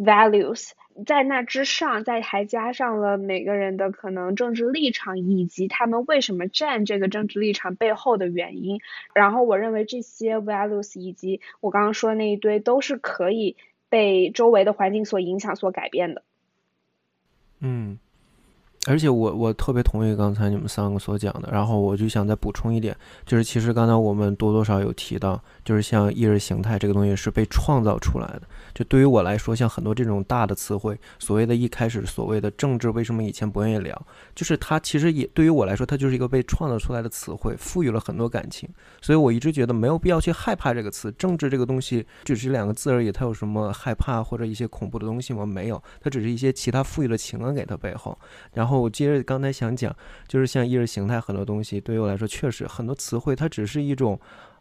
[0.03, 0.71] values。
[1.07, 8.81] 在那之上，再还加上了每个人的可能政治立场，以及他们为什么站这个政治立场背后的原因。
[9.15, 13.57] 然后，我认为这些 values 以及我刚刚说的那一堆，都是可以
[13.89, 16.23] 被周围的环境所影响、所改变的。
[17.61, 17.99] 嗯。
[18.91, 28.43] 而且我我特别同意刚才你们三个所讲的，然后我就想再补充一点，就是其实刚才我们多多少有提到，就是像意识形态这个东西是被创造出来的。
[28.75, 34.07] 就对于我来说，像很多这种大的词汇，所谓的一开始所谓的政治，为什么以前不愿意聊？
[34.35, 38.69] 就是它其实也对于我来说，它就是一个被创造出来的词汇，赋予了很多感情。
[39.01, 45.47] 所以我一直觉得没有必要去害怕这个词，政治这个东西只是两个字而已，它有什么害怕或者一些恐怖的东西吗？
[45.47, 48.19] 没有，它只是一些其他赋予了情感给它背后，
[48.53, 48.80] 然后。
[48.81, 49.95] 我接着刚才想讲，
[50.27, 54.19] 就是像意识形态很多东西，对于我来说，确实很多词汇它只是一种，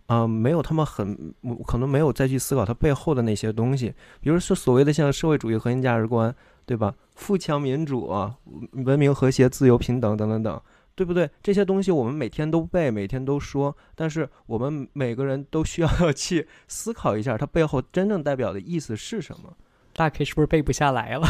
[0.07, 1.33] 啊，没有他们很
[1.65, 6.33] 可能没有再去思考它背后的那些东西，比如说所谓的像社会主义核心价值观，
[6.65, 6.93] 对吧？
[7.15, 8.35] 富强民主啊，
[8.71, 10.61] 文明和谐自由平等等等等，
[10.95, 11.29] 对不对？
[11.43, 19.53] 这些东西我们每天都背，每天都说，但是我们每个人都需要 去思考一下，它背后真正代表的意思是什么。
[19.93, 21.27] 大 K 是不是背不下来了？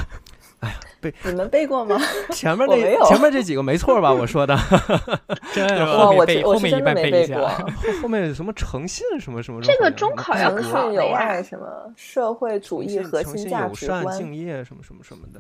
[0.62, 1.98] 哎呀，背你们背过吗？
[2.32, 4.12] 前面那前面这几个没错吧？
[4.12, 4.58] 我说的，
[5.54, 7.48] 真的，我背后面一半背过。
[8.02, 9.62] 后面什么诚信什么什么？
[9.62, 15.40] 这个中考要考有爱什么社会主义核心价值观、敬业什么什么什么的。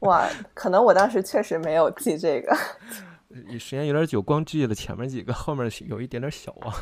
[0.00, 2.54] 哇，可能我当时确实没有记这个。
[3.58, 6.74] 时间有点久，光记了前面几个，后面有一点点小啊。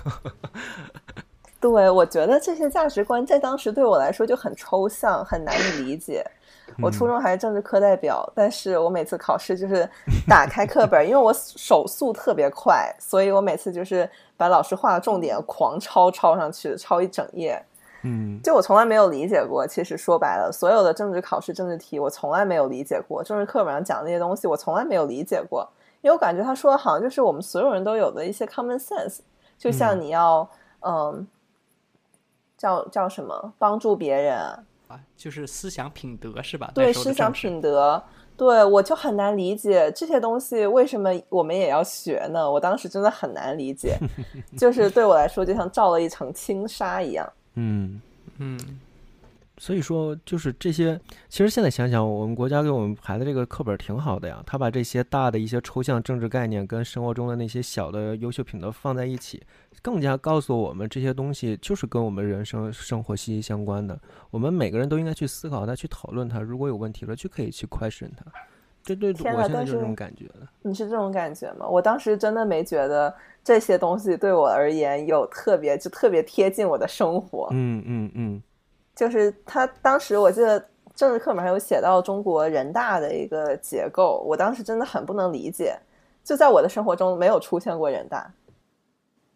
[1.60, 6.24] 对，我觉得这些价值观在当时对我来说就很抽象，很难以理解。
[6.82, 9.88] 我初中还是政治课代表，但是我每次考试就是
[10.28, 17.62] 打开课本，因为我手速特别快，所以我每次就是把老师画的重点狂抄抄上去，抄一整页。
[18.02, 19.66] 嗯，就我从来没有理解过。
[19.66, 23.22] 其实说白了，所有的政治考试政治题，我从来没有理解过。
[23.22, 25.68] 政治课本上讲的那些东西，我从来没有理解过，
[26.00, 29.18] 因为我感觉他说的好像就是我们所有人都有的一些 common sense，
[29.58, 30.48] 就像你要
[30.80, 31.26] 嗯，
[32.56, 34.64] 叫叫什么，帮助别人。
[35.16, 36.70] 就是思想品德是吧？
[36.74, 38.02] 对，思想品德，
[38.36, 42.50] 对我就很难理解这些东西为什么我们也要学呢？
[42.50, 43.98] 我当时真的很难理解，
[44.56, 47.30] 就是对我来说就像罩了一层轻纱一样。
[47.54, 48.00] 嗯
[48.38, 48.58] 嗯。
[49.60, 50.98] 所以说，就是这些。
[51.28, 54.42] 其实现在想想，我们国家给我们排的这个课本挺好的呀。
[54.46, 59.42] 他把这些大的一些抽象政治概念跟生活中的那些小的优秀品德放在一起，
[59.82, 64.00] 更加告诉我们这些东西就是跟我们人生生活息息相关的。
[64.30, 66.40] 我们每个人都应该去思考它，去讨论它。
[66.40, 68.24] 如果有问题了，就可以去 question 它。
[68.82, 70.48] 这对，我现在就是这种感觉的。
[70.62, 71.68] 你是这种感觉吗？
[71.68, 77.48] 我当时真的没觉得这些东西对我而言有特别，就特别贴近我的生活。
[77.50, 78.42] 嗯嗯嗯。
[79.00, 80.62] 就是他当时我记得
[80.94, 85.74] 政治课本上有写到中国人大的一个结构，我当时真的很不能理解。
[86.22, 88.30] 就在我的生活中没有出现过人大，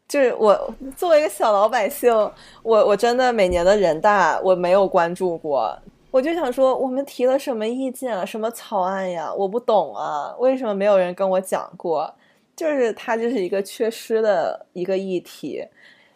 [0.06, 2.12] 就是我作为一个小老百姓，
[2.62, 5.74] 我我真的每年的人大我没有关注过。
[6.10, 12.14] 我就想说，我们提了什么意见啊，什么草案呀，我不懂啊，为什么没有人跟我讲过？
[12.54, 15.66] 就是它就是一个缺失的一个议题。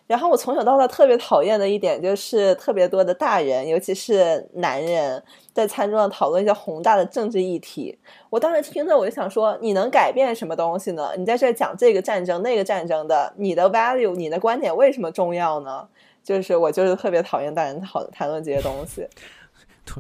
[0.09, 7.97] 然后我从小到大特别讨厌的一点就是特别多的大人，尤其是男人，在餐桌上讨论一些宏大的政治议题。
[8.31, 11.11] 我当时听着我就想说，你能改变什么东西呢？
[11.17, 15.87] 你在这讲这个战争那个战争的，你的 value，你的观点为什么重要呢？
[16.25, 19.07] 就是我就是特别讨厌大人讨谈论这些东西。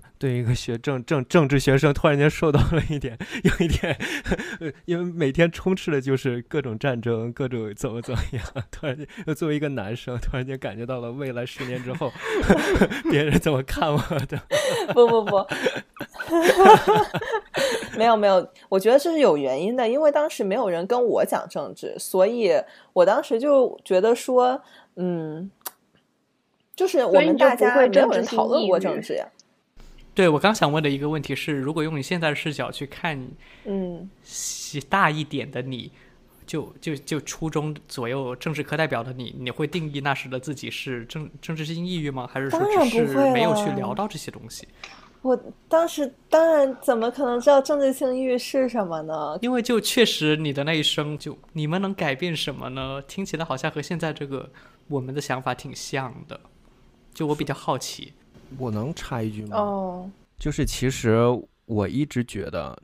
[0.19, 3.99] 对一个学政政政治学生，突然间受到了一点，有一点，
[4.87, 8.45] 因为每天充斥的就是各种战争，各种怎么怎么样。
[8.71, 12.13] 突然间，作为一个男生，突然间感觉到了未来十年之后，
[13.11, 13.99] 别人怎么看我
[14.29, 14.41] 的。
[14.95, 15.47] 不不不，
[17.97, 22.53] 没有没有，我觉得这是有原因的，因为当时没有人跟我讲政治，所以
[22.93, 24.61] 我当时就觉得说，
[24.97, 25.51] 嗯，
[26.75, 29.27] 就是我们大家没有人讨论过政治呀。
[30.19, 33.17] 对，我刚想问的一个问题是，如果用你现在的视角去看，
[33.67, 34.11] 嗯，
[34.89, 35.93] 大一点的你，
[36.45, 42.29] 就就就初中左右政治课代表的你，你会定义那时的自己是政政治性抑郁吗？
[42.29, 42.59] 还是说
[42.91, 44.67] 只是没有去聊到这些东西？
[45.23, 49.39] 我当时当然怎么可能知道政治性抑郁是什么呢？
[49.41, 53.01] 因为就确实你的那一生，就你们能改变什么呢？
[53.03, 54.51] 听起来好像和现在这个
[54.89, 56.41] 我们的想法挺像的。
[57.15, 58.15] 就我比较好奇。
[58.57, 59.57] 我能插一句吗？
[59.57, 61.19] 哦，就是其实
[61.67, 62.81] 我一直觉得，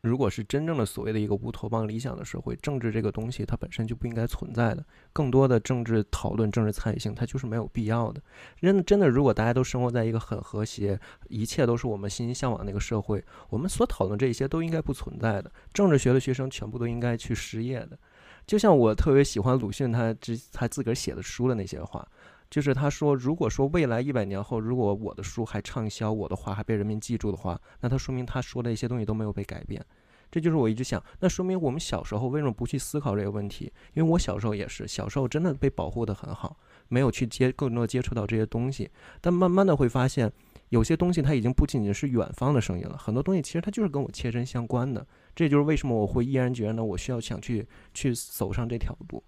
[0.00, 4.84] 如果是真正的所谓的一个乌托邦理想的社会，政治这个东西它本身就不应该存在的。
[5.12, 8.20] 更多的政治讨论、政治参与性，它就是没有必要的。
[8.60, 15.52] 真真的，如果大家都生活在一个很和谐、一切都是我们欣欣向往的那个社会，我们所讨论这些都应该不存在的。
[15.72, 17.98] 政治学的学生全部都应该去失业的。
[18.46, 22.06] 就像我特别喜欢鲁迅他之他自个儿写的书的那些话。
[22.50, 29.84] 就是他说，如果说未来一百年后，如果我的书还畅销，我的话还被人民记住的话，那他说明他说的一些东西都没有被改变。
[30.30, 33.72] 这就是我一直想，那说明我们小时候为什么不去思考这个问题？
[33.94, 36.58] 因为我小时候也是，小时候真的被保护得很好，
[36.88, 38.90] 没有去接更多接触到这些东西。
[39.22, 40.30] 但慢慢的会发现，
[40.68, 45.06] 有些东西它已经不仅仅是远方的声音了，很多东西其实它就是跟我切身相关的。
[45.34, 49.24] 这就是为什么我会毅然决然的，我需要想去去走上这条路。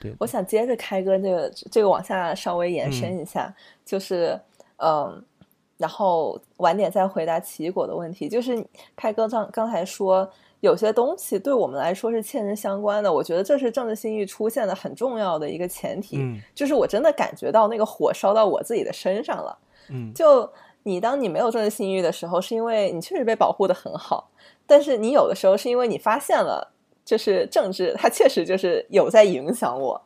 [0.00, 4.38] 对，我想接着开哥这个这个往下稍微延伸一下，就是
[4.76, 5.22] 嗯，
[5.76, 8.28] 然后晚点再回答奇异果的问题。
[8.28, 8.64] 就是
[8.96, 16.16] 开哥刚刚才说，有些东西对我们来说是切身相关的，我觉得这是政治信誉出现的很重要的一个前提。
[16.18, 19.58] 嗯，就是我真的感觉到那个火烧到我自己的身上了。
[19.90, 20.50] 嗯，就
[20.82, 24.30] 你当你没有政治信誉的时候，是因为你确实被保护的很好，
[24.66, 26.69] 但是你有的时候是因为你发现了。
[27.04, 30.00] 就是政治，它确实就是有在影响我，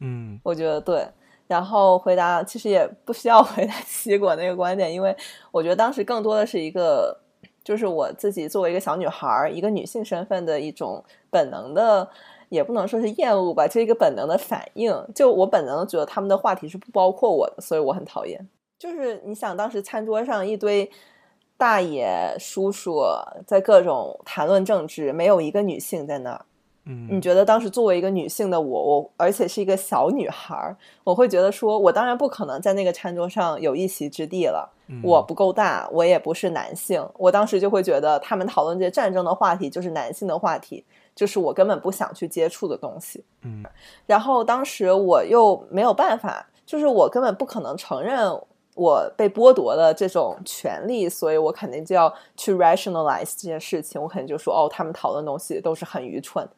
[0.00, 1.06] 嗯，我觉得对。
[1.46, 5.14] 然后回答其实也不需要 回答西果那个观点，因为
[5.50, 7.18] 我觉得当时更多的是一个，
[7.62, 12.08] 就是我自己作为一个小女孩，一个女性身份的一种本能的，
[12.48, 14.94] 也不能说是厌恶吧，就一个本能的反应。
[15.14, 18.48] 就我本能觉得他们的话题是不包括我的，所以我很讨厌。
[18.78, 20.90] 就是你想，当时餐桌上一堆。
[21.56, 23.00] 大爷叔叔
[23.46, 26.44] 在各种谈论政治，没有一个女性在那儿。
[26.86, 34.70] 嗯，你觉得当时作为一个女性的我，我而且是一个小女孩，我会觉得说，我当然不可能在那个餐桌上有一席之地了。
[35.02, 37.02] 我不够大，我也不是男性。
[37.16, 43.24] 我当时就会觉得，他们讨论这些战争的话题就是男性的话题，就是我根本不想去接触的东西。
[43.44, 43.64] 嗯，
[44.04, 48.38] 然后当时我又没有办法，就是我根本不可能承认。
[48.74, 54.00] 我被剥夺了这种权利，所以我肯定就要去 rationalize 这件事情。
[54.00, 56.48] 我肯定就说，哦，他们讨论东西都是很愚蠢。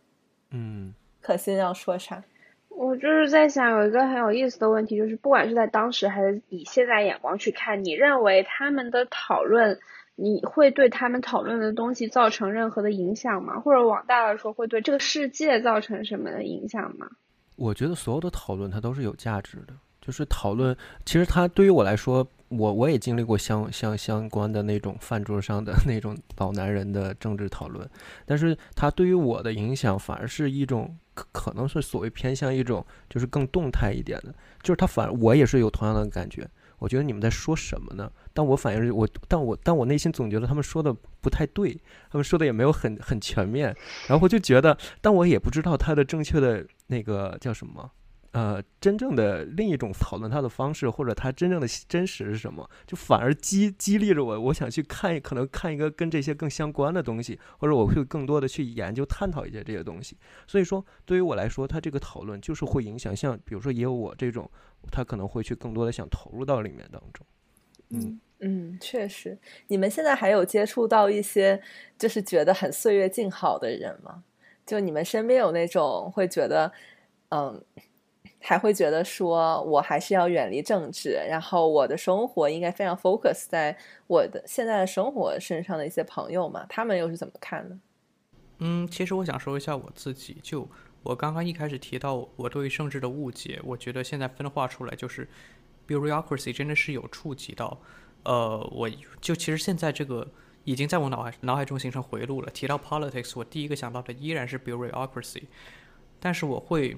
[0.51, 2.23] 嗯，可心要说啥？
[2.69, 9.79] 我就是在想，有一个很有意思的问题，就是不管是在当时还是以现在眼光去看，你认为他们的讨论，
[10.15, 13.61] 你会对他们讨论的东西造成任何的影响吗？
[13.61, 17.09] 或者往大了说，会对这个世界造成什么的影响吗？
[17.57, 19.73] 我觉得所有的讨论它都是有价值的。
[20.07, 27.89] 就是讨论，其实他对于我来说，我我也经历过相相相关的那种饭桌上的那种老男人的政治讨论，
[28.25, 30.97] 但是他对于我的影响反而是一种
[31.33, 38.09] 可能是所谓偏向一种就是更动态一点的，就是他反而我也是有同样的感觉，我觉得你们在说什么呢？
[38.33, 41.77] 但我反应是我，但我但我内心总觉得他们说的不太对，
[42.13, 43.75] 他们说的也没有很很全面，
[44.07, 47.91] 然后就觉得，但我也不知道他的正确的那个叫什么。
[48.37, 60.19] 呃，真正的另一种讨论它的方式，或者它真正的真实是什么，就反而激激励着我，我想去看，可能看一个跟这些更相关的东西，或者我会更多的去研究探讨一些这些东西。
[60.47, 64.51] 所以说，对于我来说，它这个讨论就是会影响，像比如说也有我这种，
[64.93, 67.27] 他可能会去更多的想投入到里面当中。
[67.89, 69.39] 嗯嗯，确实。
[69.69, 71.59] 你们现在还有接触到一些
[71.99, 74.23] 就是觉得很岁月静好的人吗？
[74.67, 76.71] 就你们身边有那种会觉得，
[77.31, 77.65] 嗯。
[78.39, 83.77] 还会觉得说，我还是要远离政治，然后我的生活应该非常 focus 在
[84.07, 87.77] 我的现在的生活身上的一些朋友嘛，他们又是怎么看的？
[88.59, 90.69] 嗯，其实我想说一下我自己，就
[91.03, 95.29] 我刚刚一开始提到我对政治的误解，我觉得现在分化出来就是
[95.89, 97.81] bureaucracy 真的是有触及到，
[98.23, 98.89] 呃，我
[99.21, 100.29] 就其实现在这个
[100.65, 102.51] 已经在我脑海脑海中形成回路了。
[102.51, 105.45] 提到 politics，我第一个想到的依然是 bureaucracy，
[106.21, 106.97] 但是我会。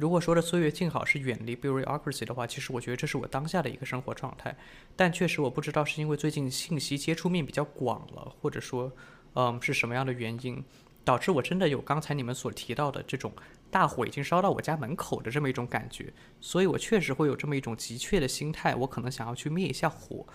[0.00, 4.56] 如果说的岁月静好是远离 bureaucracy 的话，其实我觉得这是我当下的一个生活状态。
[4.96, 8.90] 但确实我不知道是因为最近信息接触面比较广了，或者说，
[9.34, 10.64] 嗯，是什么样的原因
[11.04, 13.30] 导致我真的有刚才你们所提到的这种
[13.70, 20.26] 大火已经烧到我家门口的这么一种感觉，所以我确实会有这么一种急切的心态，我可能想要去灭一下火，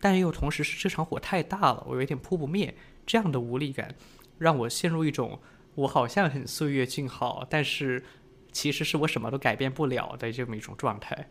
[0.00, 2.72] 但又同时是这场火太大了，我有点扑不灭，
[3.04, 3.92] 这样的无力感
[4.38, 5.40] 让我陷入一种
[5.74, 8.04] 我好像很岁月静好，但是
[8.52, 11.28] 其实是我什么都改变不了的这么一种状态，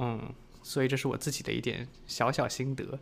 [0.00, 2.98] 嗯，所以这是我自己的一点小小心得。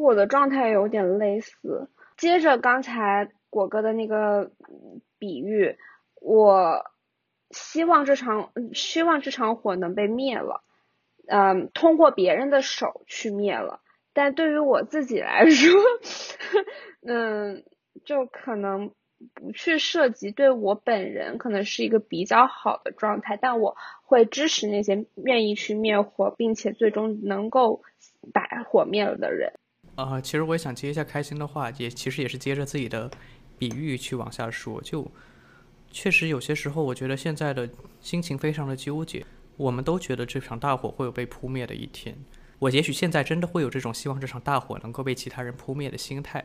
[0.00, 1.88] 我的状态有点类似。
[2.16, 4.52] 接着刚才果哥的那个
[5.18, 5.76] 比喻，
[6.20, 6.84] 我
[7.50, 10.62] 希望这场希望这场火能被灭了，
[11.26, 13.80] 嗯，通过别人的手去灭了。
[14.12, 15.80] 但对于我自己来说，
[17.06, 17.64] 嗯，
[18.04, 18.92] 就可能
[19.34, 27.82] 不去涉及对我本人可能是一个比较好的状态，但我会支持那些愿意去灭火，并且最终能够
[28.32, 29.52] 把火灭了的人。
[29.94, 33.10] 啊，其实我也想接一下开心的话，也其实也是接着自己的
[33.58, 34.80] 比喻去往下说。
[34.80, 35.06] 就
[35.90, 37.68] 确实有些时候，我觉得现在的
[38.00, 39.24] 心情非常的纠结。
[39.58, 42.16] 我们都觉得这场大火会有被扑灭的一天。
[42.58, 46.42] 我也许现在真的会有这种希望这场大火能够被其他人扑灭的心态。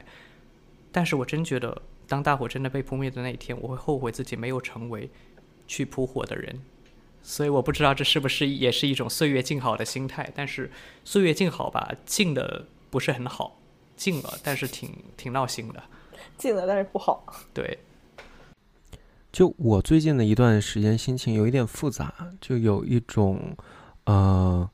[0.91, 5.10] 但是我真觉得，当大火真的被扑灭的那一天，我会后悔自己没有成为
[5.68, 6.62] 去扑火的人。
[7.22, 10.32] 所以我不知道这是不是也是一种岁月静好的心态。
[10.34, 10.72] 但是
[11.03, 12.66] 岁月静好吧，静的。
[12.89, 13.60] 不是很好，
[13.97, 15.84] 静了，但是挺挺闹心的。
[16.38, 17.22] 静了，但是不好。
[17.53, 17.78] 对。
[19.30, 23.58] 就我最近的一段时间，心情有一点复杂，就有一种，
[24.05, 24.68] 呃，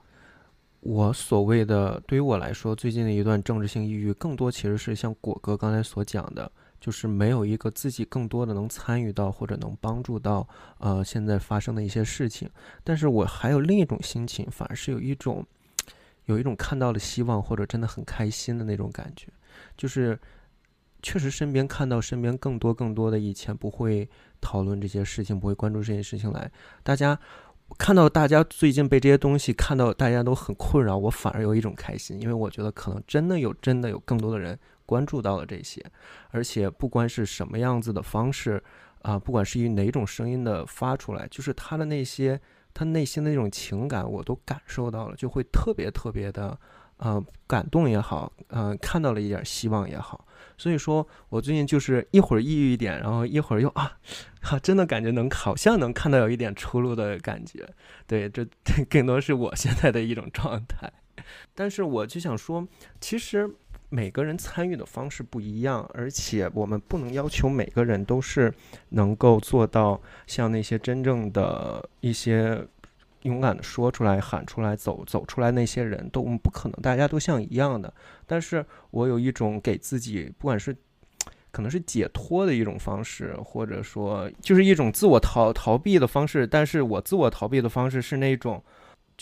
[0.82, 6.50] 我所谓的对于我来说，最近的一段政治性抑郁，更多其实是像果哥刚才所讲的，
[6.84, 10.46] 就是没有一个自己更多的能参与到或者能帮助到
[10.80, 12.50] 呃现在发生的一些事情。
[12.84, 15.46] 但是我还有另一种心情，反而是有一种。
[16.28, 19.28] 有一种看到了希望或者真的很开心的那种感觉，
[19.76, 20.18] 就是
[21.02, 24.10] 确实身边看到身边更多更多的以前不会
[24.40, 26.50] 讨论这些事情、不会关注这些事情来，
[26.82, 27.20] 大家
[27.78, 35.84] 看到大家最近被这些东西看到大家都很困扰，我反而有一种开心，因为我觉得可能真的有真的有更多的人关注到了这些，
[36.32, 38.64] 而且不管是什么样子的方式
[39.02, 42.40] 啊，不管是以哪种声音的发出来，就是他的那些。
[42.76, 46.58] 他内心的那种情感，我都感受到了，就会特别特别的，
[46.98, 50.26] 呃，感动也好，呃，看到了一点希望也好。
[50.58, 53.96] 所以说我最近就是一会儿抑郁一点，然后一会儿又啊，
[54.42, 57.64] 哈，真的感觉能好像能看到有一点出路的感觉。
[58.08, 58.44] 对， 这
[58.90, 60.92] 更多是我现在的一种状态。
[61.54, 62.68] 但是我就想说，
[63.00, 63.56] 其实。
[63.96, 68.52] 每个人参与的方式不一样，而且我们不能要求每个人都是
[68.90, 72.66] 能够做到像那些真正的一些
[73.22, 77.94] 勇敢的说出来、喊出来、走走出来那些人都我们不可能大家都像一样的。
[78.26, 80.76] 但是我有一种给自己，不管是
[81.52, 86.48] 可能是解脱的一种方式，或者说就是一种自我逃逃避的方式。
[86.48, 88.64] 但是我自我逃避的方式是那种。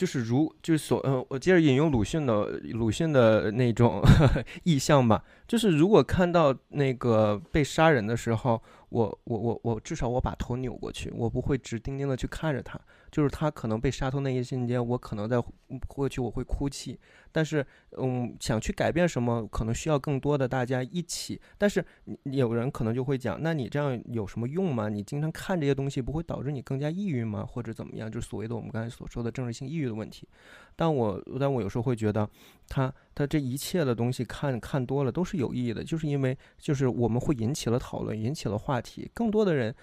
[0.02, 4.02] 就是如就是所嗯，我接着引用鲁迅的鲁迅的那种
[4.66, 5.24] 意象吧。
[5.48, 12.82] 就是如果看到那个被杀人的时候，我我我我至少我把头扭过去，我不会直盯盯的去看着他。
[13.12, 15.44] 就是他可能被杀头那一瞬间，我可能在
[15.88, 16.98] 过去我会哭泣。
[17.34, 17.66] 但是，
[17.98, 21.40] 嗯，想去改变什么，可能需要更多的大家一起。
[21.58, 21.84] 但是，
[22.24, 24.90] 有人可能就会讲，那你这样有什么用吗？
[24.90, 27.46] 你经常看这些东西，不会导致你更加抑郁吗？
[27.46, 28.12] 或者怎么样？
[28.12, 30.28] 就是所谓的我们刚才所说的政治性抑郁的问题。
[30.76, 32.30] 但我，但我有时候会觉得，
[32.68, 39.74] 他他这一切的东西看看多了都是有意义的，就是因为就是我们会引起了讨论，引起了话题，更多的人，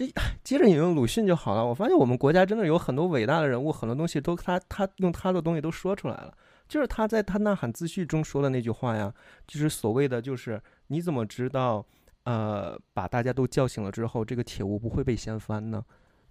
[0.00, 0.10] 这
[0.42, 1.66] 接着引用鲁迅就好了。
[1.66, 6.32] 我发现我们国家真的有很多伟大的人物，很多东西都他他用他的东西都说出来了。
[6.66, 9.12] 就是他在他呐喊自序中说的那句话呀，
[9.46, 11.84] 就是所谓的，就是你怎么知道，
[12.22, 15.84] 呃，把大家都叫醒了之后，这个铁屋不会被掀翻呢？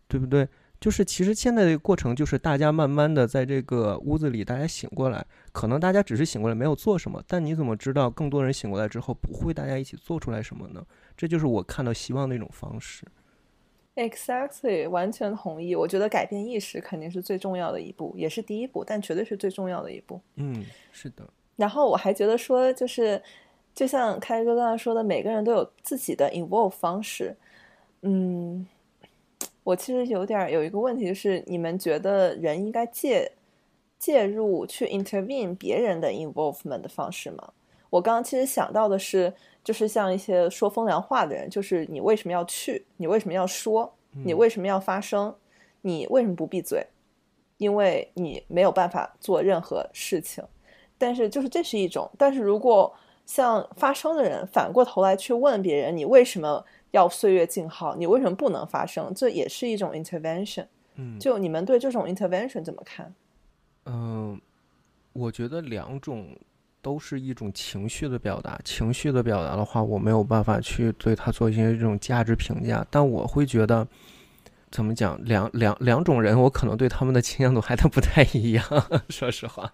[0.07, 0.47] 对不对？
[0.79, 10.83] 就是其实现在的过程就是大家慢慢的在这个屋子里，大家醒过来，可能大家只是醒过来没有做什么，但你怎么知道更多人醒过来之后不会大家一起做出来什么呢？
[11.15, 13.05] 这就是我看到希望的一种方式。
[13.99, 15.75] Exactly，完全同意。
[15.75, 20.21] 我觉得改变意识肯定是最重要的一步，也是第一步，但绝对是最重要的一步。
[20.35, 21.27] 嗯，是的。
[21.57, 23.21] 然后我还觉得说，就是
[23.75, 27.35] 就像开哥刚才说的，每个人都有自己的 involve 方式。
[28.03, 28.65] 嗯，
[29.65, 33.29] 我其实有点有一个问题，就是你们觉得人应该介
[33.97, 37.51] 介入去 intervene 别人的 involvement 的方式吗？
[37.89, 39.33] 我刚刚其实想到的是。
[39.63, 42.85] 就是像一些说风凉话的人，就是你为什么要去？
[42.97, 43.93] 你为什么要说？
[44.11, 45.35] 你为什么要发声？
[45.81, 46.85] 你为什么不闭嘴？
[47.57, 50.43] 因为你没有办法做任何事情。
[50.97, 52.09] 但是就是这是一种。
[52.17, 52.93] 但是如果
[53.25, 57.95] 像发声的人反过头来去问别人，你为什么要岁月静好？
[57.95, 59.13] 你为什么不能发声？
[59.13, 60.65] 这也是一种 intervention。
[60.95, 63.13] 嗯，就你们对这种 intervention 怎么看？
[63.85, 64.41] 嗯，
[65.13, 66.35] 我觉得两种
[66.81, 68.59] 都是一种情绪的表达。
[68.63, 73.87] 情绪的表达的话，我没有办法去对他做一些这种价值评价，但我会觉得。
[74.71, 75.19] 怎么讲？
[75.25, 78.63] 两两两种人，我可能对他们的倾向度还都不太一样。
[79.09, 79.73] 说实话，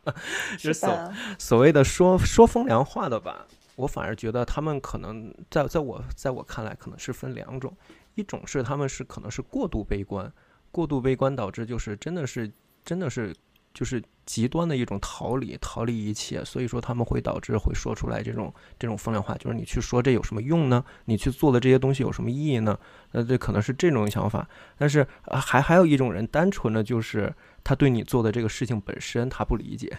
[0.57, 3.45] 就是所所谓的说说风凉话的吧，
[3.75, 7.75] 我反而觉得他们可能在在我在我看来，可能是分两种，
[8.13, 10.31] 一种是他们是可能是过度悲观，
[10.71, 12.49] 过度悲观导致就是真的是
[12.85, 13.35] 真的是。
[13.75, 20.83] 就是极端的一种逃离，逃离一切，所以说他们会导致会说出来这种这种风凉话，就是你去说这有什么用呢？
[21.05, 22.79] 你去做的这些东西有什么意义呢？
[23.11, 24.49] 那这可能是这种想法。
[24.77, 27.31] 但是还还有一种人，单纯的就是
[27.63, 29.95] 他对你做的这个事情本身他不理解，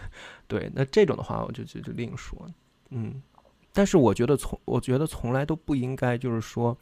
[0.47, 2.51] 对，那这种的话我就就就另说，
[2.89, 3.21] 嗯。
[3.71, 6.77] 但是我觉得从我觉得从来都不应该就是说。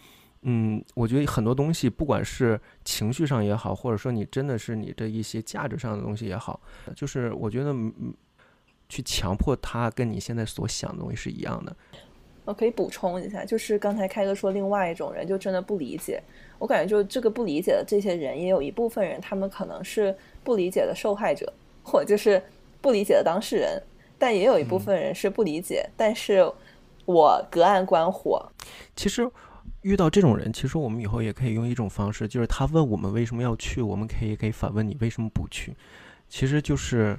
[0.47, 6.61] 嗯，我觉得很多东西，不管是情绪上也好，或者说你真的是你的一些价值上的东西也好，
[6.95, 8.13] 就是我觉得，嗯，
[8.87, 11.75] 去强迫他跟你现在所想的东西是一样的。
[12.43, 16.21] 我可以补充一下，就是刚才开哥说另外一种人就真的不理解，
[16.59, 22.39] 我感觉就这个不理解的这些人，也有一部分人，他们可能是不理解的受害者，或就是
[22.81, 23.81] 不理解的当事人，
[24.19, 26.47] 但也有一部分人是不理解，但是
[27.05, 28.47] 我隔岸观火。
[28.95, 29.27] 其实。
[29.85, 35.75] 遇到这种人，其实我们以后也可以用一种方式，就是他问我们为什么要去，我们可以可以反问你为什么不去。
[36.27, 37.15] 其实就是，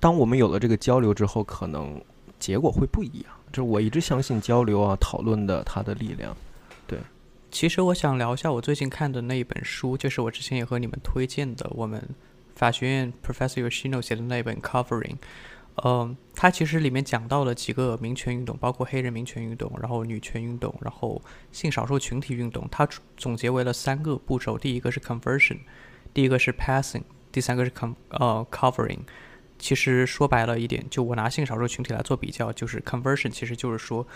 [0.00, 2.02] 当我们有了这个交流之后，可能
[2.40, 3.26] 结果会不一样。
[3.52, 6.36] 就是我一直相信交流啊、讨论的它的力量。
[6.88, 6.98] 对，
[7.52, 12.02] 其实我想聊一下我最近看的那一本书，就是我之前也和你们推荐的，我们
[12.56, 15.14] 法学院 Professor Yoshino 写的那本 Covering。
[15.82, 21.20] 嗯，它其实里面讲到了几个民权运动，包括黑人民权运动，然后女权运动，然后
[21.50, 22.68] 性少数群体运动。
[22.70, 25.58] 它总结为了三个步骤：第一个是 conversion，
[26.12, 27.02] 第一个是 passing，
[27.32, 29.00] 第三个是 con 呃 covering。
[29.58, 34.06] 其实说白了一点，就我拿性少数群体来做比较，就是 conversion，其实就是说，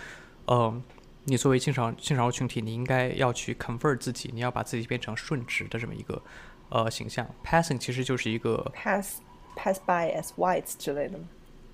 [0.46, 0.82] 嗯，
[1.24, 6.22] 你作为性少性少数群体，你应该要去 convert 自己，你要把自己变成顺直的这么一个
[6.68, 7.26] 呃形象。
[7.44, 9.20] passing 其实就是一个 pass
[9.56, 11.18] pass by as whites 之类的？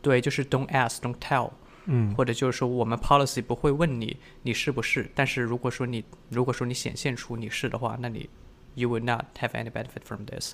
[0.05, 1.51] 对，就是 don't ask, don't tell，
[1.87, 8.29] 嗯，或者就是说我们 policy 不会问你你是不是，但是如果说你如果说你显现出你是的话，那你
[8.75, 10.53] you will not have any benefit from this。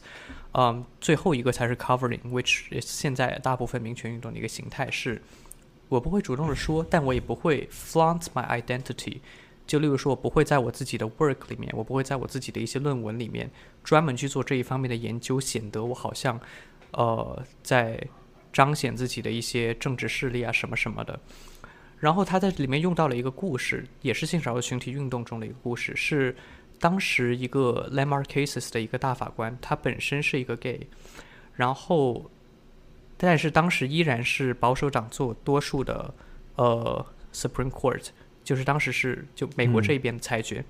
[0.53, 5.21] 嗯，最后一个才是 covering，which is 现在大部分民权运动的一个形态是，
[5.89, 9.19] 我不会主动的说，但我也不会 flaunt my identity。
[9.67, 13.51] 就例如说，我不会在我自己的 work 里面，我不会在我自己的一些论文里面
[13.83, 16.41] 专门去做这一方面的研究，显得我好像
[16.93, 18.01] 呃在。
[18.53, 21.19] 彰显自己的一些政治势力啊，什么什么的。
[21.99, 26.35] 然后他在里面用到了一个故事，也是性少数群体运动中的一个故事，是
[26.79, 30.89] 当时一个 landmark cases 的一个大法官，他本身是一个 gay，
[31.55, 32.31] 然后
[33.19, 36.15] 但是当时依然是保守党做多数的
[36.57, 38.09] 呃 Supreme Court，
[38.43, 40.65] 就是当时是就美国这边的裁决，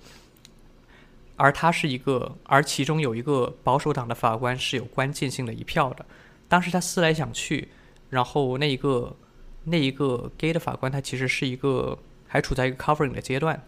[1.37, 6.05] 而他是一个，而其中有一个保守党的法官是有关键性的一票的。
[6.51, 7.69] 当时他思来想去，
[8.11, 9.17] 然后那一个
[9.65, 11.97] 那一个 gay 的法官，他其实是一个
[12.27, 13.63] 还处在一个 covering 的阶段，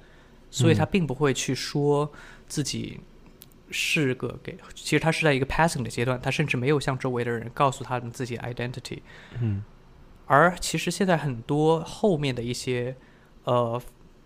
[0.50, 2.10] 所以他并不会去说
[2.48, 2.98] 自己
[3.70, 4.58] 是个 gay。
[4.74, 8.98] 其实他是在一个 passing 的阶段，他甚至没有向周围的人告诉他们自己 identity。
[9.40, 9.62] 嗯。
[10.26, 12.96] 而其实现在很多后面的一些
[13.44, 13.80] 呃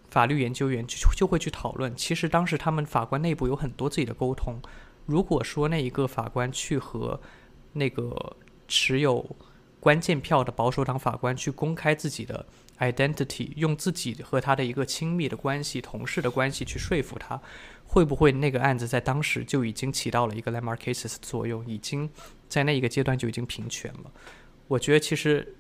[0.09, 4.61] 法律研究员就就会去讨论，其实当时他们法官内部有很多自己的沟通。
[5.05, 7.21] 如果说那一个法官去和
[7.73, 8.37] 那个
[8.67, 9.37] 持有
[9.81, 12.45] 关键票的保守党法官去公开自己的
[12.79, 17.41] identity，用自己和他的一个亲密的关系、同事的关系去说服他，
[17.87, 22.11] 会不会那个案子在当时就已经起到了一个 landmark cases 的作用，已经
[22.49, 24.11] 在那一个阶段就已经平权了？
[24.67, 25.55] 我觉得其实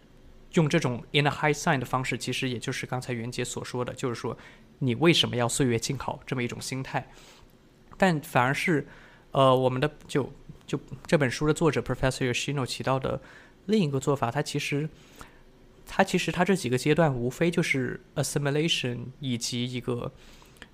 [0.54, 4.36] 用这种 in a high sign 的方式，其实也就是刚才袁杰所说的，就是说
[4.80, 7.08] 你为什么要岁月静好这么一种心态，
[7.96, 8.86] 但反而是
[9.30, 10.32] 呃我们的就。
[10.66, 13.20] 就这本书的作者 Professor Yoshino 提到的
[13.66, 14.88] 另一个做法，他其实，
[15.86, 20.12] 他其实他这几个阶段无非就是 assimilation 以及一个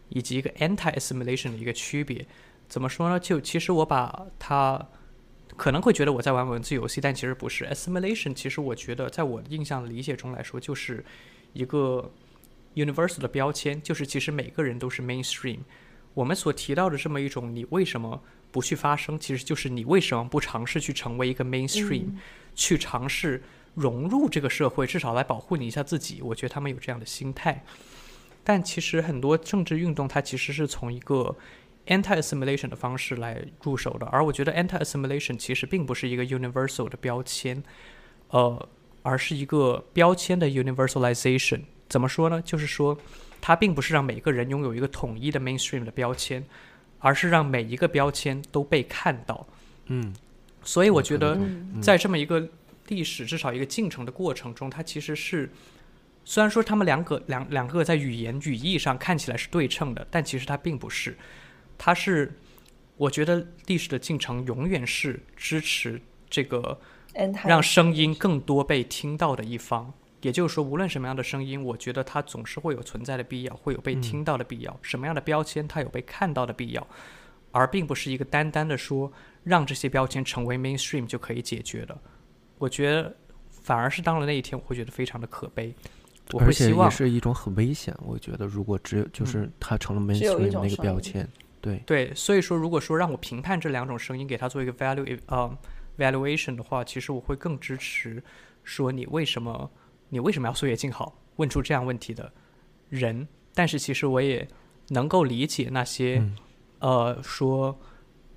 [0.09, 2.26] 以及一个 anti-assimilation 的一个区别。
[2.68, 3.20] 怎么说呢？
[3.20, 4.88] 就其实我把它
[5.57, 8.32] 可能会觉得我在玩文字游戏，但其实不是 assimilation。
[8.32, 11.05] 其实我觉得在我印象理解中来说，就是
[11.53, 12.11] 一个
[12.74, 15.59] universal 的标签，就是其实每个人都是 mainstream。
[16.15, 18.23] 我们所提到的这么一种，你为什么？
[18.53, 22.05] 不去发声，其实就是你为什么不尝试去成为一个 mainstream，
[22.55, 23.43] 去尝试
[23.73, 26.21] 融入这个社会，至少来保护你一下自己。
[26.21, 27.65] 我觉得他们有这样的心态。
[28.45, 31.35] 但其实很多政治运动，它其实是从一个
[31.87, 34.05] anti-assimilation 的方式来入手的。
[34.09, 37.63] 而我觉得 anti-assimilation 其实并不是一个 universal 的标签，
[38.29, 38.69] 呃，
[39.03, 41.63] 而是一个标签的 universalization。
[41.89, 42.43] 怎么说呢？
[42.43, 42.99] 就是说，
[43.43, 46.43] 它并不是让每个人拥有一个统一的 mainstream 的标签，
[47.01, 49.47] 而是让每一个标签都被看到。
[49.88, 50.14] 嗯。
[50.64, 51.36] 所以我觉得，
[51.82, 52.49] 在这么一个
[52.86, 55.51] 历史至少一个进程的过程中，它其实是
[56.24, 61.18] 虽然说他们两个两两个在语言语义上看起来是对称的，但其实它并不是。
[61.76, 62.32] 它是
[62.97, 66.80] 我觉得历史的进程永远是支持这个
[67.45, 69.93] 让声音更多被听到的一方。
[70.23, 74.79] 也就是说，无论什么样的声音，我觉得它总是会有存在的必要，会有被听到的必要。
[74.81, 76.87] 什么样的标签，它有被看到的必要，
[77.51, 79.12] 而并不是一个单单的说。
[79.45, 82.01] 让这些标签成为 mainstream 就可以解决的，
[82.59, 83.12] 我觉得
[83.51, 85.75] 反而是到了那一天，我会觉得非常的可悲。
[86.31, 87.93] 我会希望也是一种很危险。
[88.07, 91.29] 我觉得如果只有就是它成了 mainstream 那个标签，
[91.61, 92.14] 对对。
[92.14, 95.59] 所以说，如果说让我评判这两种声音，给它做一个 value 呃
[95.99, 98.23] valuation 的话，其实我会更支持
[98.62, 99.68] 说你为什么
[100.13, 101.19] 你为什么要岁月静好？
[101.37, 102.33] 问出这样问题的
[102.89, 103.27] 人。
[103.55, 104.47] 但是其实我也
[104.91, 106.23] 能够理解那些
[106.79, 107.77] 呃说。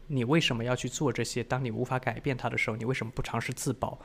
[0.08, 1.44] 你为什么要去做这些？
[1.44, 3.98] 当你无法改变它的时候，你为什么不尝试自保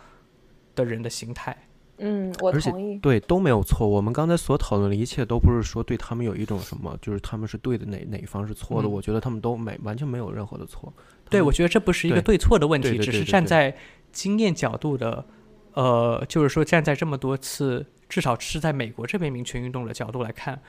[0.75, 1.55] 的人的心态？
[1.99, 2.99] 嗯，我同意。
[3.01, 3.87] 对，都没有错。
[3.87, 8.89] 我们刚才所讨论的一切，都不是说对他们有一种什么，就是他们是对的，哪哪一方是错的？
[8.89, 10.91] 我觉得他们都没完全没有任何的错。
[11.29, 13.77] 对，我觉得这不是一个对错的问题，只是站在
[14.11, 15.27] 经验角度的，
[15.75, 20.61] 呃，就是说站在这么多次，至少是在美国这边民权运动的角度来看，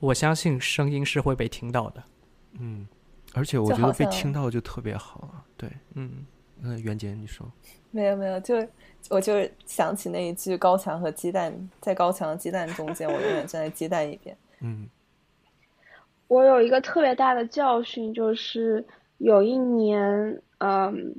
[0.00, 2.02] 我相信声音是会被听到的。
[2.58, 2.86] 嗯。
[3.34, 6.26] 而且我觉得被听到就特别好，对，嗯，
[6.60, 7.50] 那袁杰你说，
[7.90, 8.54] 没有没有，就
[9.08, 9.32] 我就
[9.64, 14.36] 想起那一句“高墙和鸡蛋，在高墙和鸡蛋中间，我永远站在鸡蛋一边。
[14.60, 14.86] ”嗯，
[16.28, 18.84] 我有一个特别大的教训，就是
[19.16, 21.14] 有一年，嗯，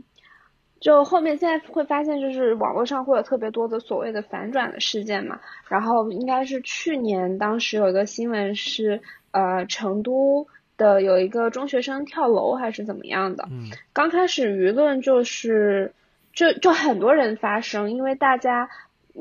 [0.83, 10.45] 就后面现在会发现，就是网络上会有特别多的所谓的反转的事件嘛，然后应该是去年，当时有一个新闻是，呃，成都。
[10.75, 13.47] 的有一个中学生跳楼还是怎么样的？
[13.51, 15.93] 嗯，刚开始舆论就是，
[16.33, 18.67] 就就很多人发声，因为大家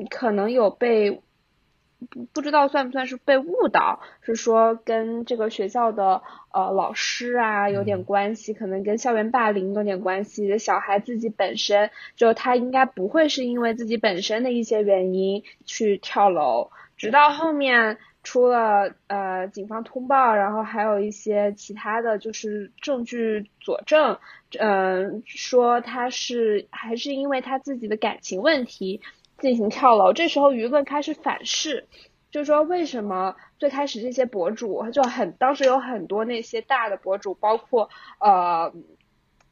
[0.09, 1.21] 可能有被
[2.09, 10.57] 不不知道算不算是被误导，是说跟这个学校的呃老师啊有点关系，可能跟校园霸凌有点关系。
[10.57, 17.97] 小孩自己本身就他应该不会是因为自己本身的一些原因去跳楼，直到后面。
[18.25, 24.17] 出了呃警方通报，然后还有一些其他的就是证据佐证，
[24.57, 29.01] 嗯，说他是还是因为他自己的感情问题
[29.43, 30.11] 进行跳楼。
[30.11, 31.85] 这时候舆论开始反噬，
[32.31, 37.89] 就是说为什么最开始这些博主就很当时有很多那些大的博主，包括
[38.19, 38.73] 呃。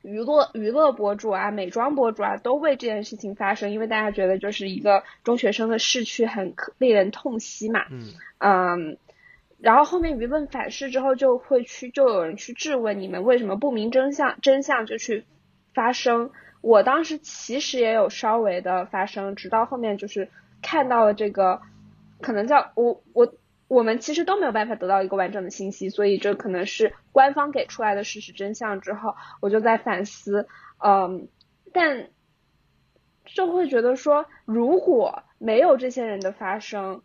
[0.04, 7.86] 娱乐娱乐博主啊，美妆博主啊，都为这件事情发声，因为大家觉得就是一个中学生的逝去很令人痛惜嘛。
[7.92, 8.08] 嗯。
[8.40, 8.98] 嗯，
[9.60, 15.24] 然后后面舆论反噬之后，就会去就有人去质问你们为什么不明真相，真相就去
[15.76, 16.32] 发声。
[16.62, 20.30] 我当时其实也有稍微的发声，直到后面就是
[20.62, 21.62] 看到了这个，
[22.22, 23.34] 可能叫我我。
[23.68, 30.46] 我们其实都没有办法得到一个完整的信息，所以这可能是官方给出来的事实真相之后，我就在反思，
[30.84, 31.30] 嗯，
[31.72, 32.10] 但
[33.24, 37.02] 就会觉得说，如果没有这些人的发生，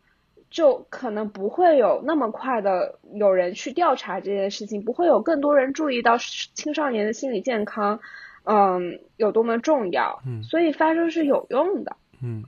[0.51, 8.01] 就可能不会有那么快的有人去调查这件事情，不会有更多人注意到青少年的心理健康，
[8.47, 12.45] 嗯，有多么重要，嗯，所以发声是有用的，嗯。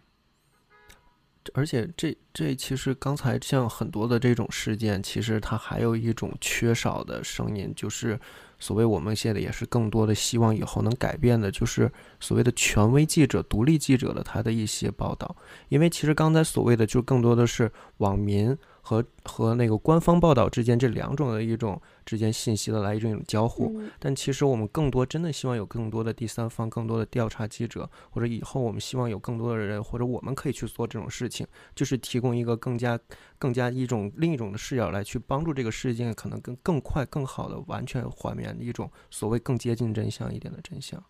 [1.54, 8.20] 而且这这其实刚才像很多的这种事件，其实它还有一种缺少的声音，就是
[8.58, 11.90] 所谓我们现在也是更多的希望以后能改变的，就是
[12.20, 15.34] 所谓的权威记者、独立记者的他的一些报道。
[15.68, 18.56] 因为其实刚才所谓的就更多的是网民。
[18.88, 32.98] 和和那个官方报道之间这两种的一种之间信息的来一种交互，但其实我们更多真的希望有更多的第三方、更多的调查记者，或者以后我们希望有更多的人，或者我们可以去做这种事情，就是提供一个更加、
[33.38, 41.04] 更加一种另一种的视角来去帮助这个事件可能更更快、更好的完全还原一种所谓更接近真相一点的真相。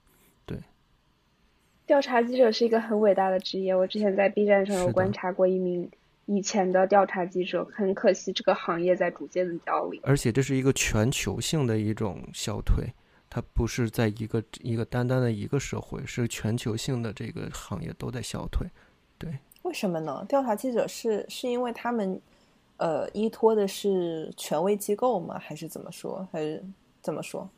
[0.44, 0.58] 对，
[1.86, 5.88] 调查记者是一个很伟大的职业，我之前在 B 站上有观察过一名。
[6.28, 9.98] 以前的调查记者，很可惜，这个行业在逐渐的凋零。
[10.04, 12.84] 而且这是一个全球性的一种消退，
[13.30, 18.68] 它不是在一个一个单单的一个社会，是全球性的这个行业都在消退。
[19.16, 20.22] 对，为什么呢？
[20.28, 22.20] 调查记者是是因为他们
[22.76, 25.38] 呃依托的是权威机构吗？
[25.38, 26.28] 还是怎么说？
[26.30, 26.62] 还是
[27.00, 27.48] 怎么说？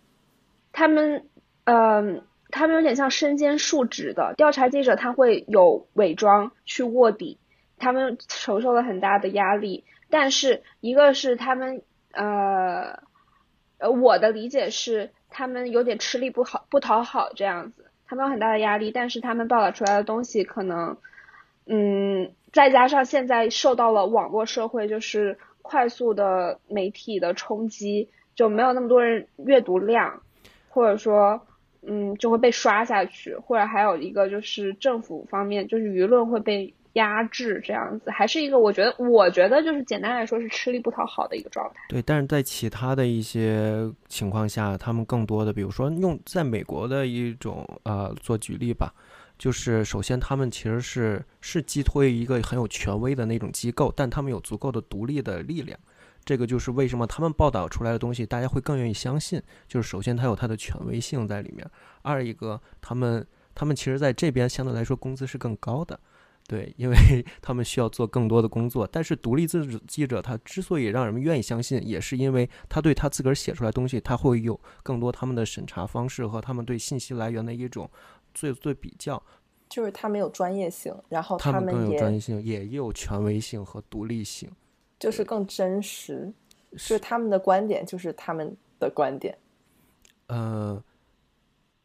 [0.72, 1.26] 他们
[1.64, 2.22] 嗯。
[2.52, 7.38] 他们有点像身兼数职的调查记者，他会有伪装去卧底，
[7.80, 9.82] 他们承受了很大的压力。
[10.08, 13.00] 但是一个是他们呃
[13.78, 20.96] 呃，我的理解是他们有点吃力不好不讨好这样子，他们有很大的压力，但是他们报道出来的东西可能
[21.66, 30.22] 嗯，再加上现在受到了网络社会就是快速的媒体的冲击，就没有那么多人阅读量，
[30.68, 31.46] 或者说。
[31.82, 41.80] 嗯，就会被刷下去，或者还有一个就是政府方面，就是舆论会被压制，这样子，还是一个我觉得，我觉得就是简单来说是吃力不讨好的一个状态。
[41.88, 48.92] 对，但是在其他的一些情况下，他们更多的，比如说用在美国的一种呃做举例吧，
[49.38, 55.78] 就是首先他们其实是是寄托于一个很有权威的那种机构，但他们有足够的独立的力量。
[56.22, 59.42] 这个就是为什么他们报道出来的东西，大家会更愿意相信。
[59.66, 61.66] 就是首先，它有它的权威性在里面；
[62.02, 65.98] 二一个，他们他们其实在这边相对来说工资是更高的，
[66.50, 66.96] 对，因为
[67.40, 68.84] 他们需要做更多的工作。
[68.84, 77.88] 但是独立自主记者他之所以让人们愿意相信，也是因为他对他自个儿写出来东西，他会有更多他们的审查方式和他们对信息来源的一种
[78.34, 79.22] 最最比较。
[79.68, 84.50] 就是他们有专业性，然后他们更有专业性，也有权威性和独立性。
[84.98, 86.32] 就是更真实，
[86.76, 89.38] 是他们的观点，就是他们的观点。
[90.26, 90.82] 呃，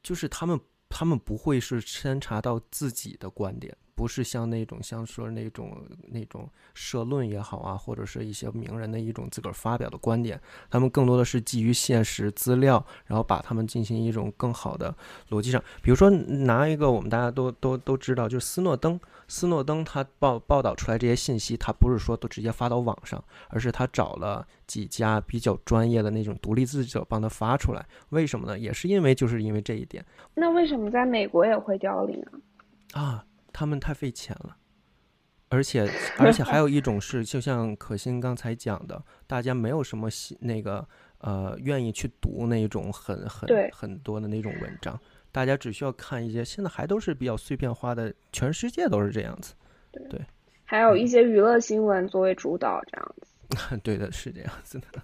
[0.02, 0.60] 就是他们，
[0.90, 3.78] 他们不会是掺查到自己的观点。
[3.96, 10.40] 不是像那种像说那种那种社论也好啊，或者是一些名人的一种自个儿发表的观点，
[10.70, 14.94] 他们更多的是基于现实资料，然后把他们进行一种更好的
[15.30, 15.64] 逻辑上。
[15.82, 27.86] 比如说拿一个我们大家都都都知道，就是斯诺登，斯诺登他报报道出来这些信息，他不是说都直接发到网上，而是他找了几家比较专业的那种独立记者帮他发出来。
[28.10, 28.60] 为什么呢？
[28.60, 30.06] 也是因为就是因为这一点。
[30.34, 32.22] 那为什么在美国也会凋零
[32.92, 33.02] 啊？
[33.02, 33.26] 啊。
[33.58, 34.58] 他们太费钱了，
[35.48, 35.90] 而且
[36.20, 40.10] 而且还有一种是，就像可心刚才讲的，大家没有什么
[40.42, 40.86] 那个
[41.20, 45.00] 呃愿意去读那种很很很多的那种文章，
[45.32, 49.54] 大家只需要看一些，现在还都是比较碎片化的，全世界都是这样子。
[50.10, 50.20] 对，
[50.66, 53.78] 还有一些娱乐新闻作为主导这样子。
[53.82, 55.02] 对的，是这样子的。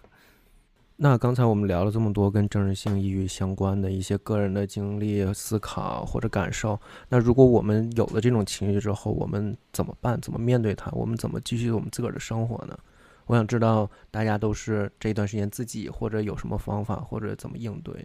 [1.04, 6.80] 那刚才我们聊了这么多跟政治性抑郁相关的一些个人的经历、思考或者感受，
[7.10, 10.22] 那如果我们有了这种情绪之后，我们怎么办？
[10.22, 10.92] 怎么面对它？
[10.92, 12.78] 我们怎么继续我们自个儿的生活呢？
[13.26, 17.96] 我想知道大家都是这段时间自己或者有什么方法或者怎么应对。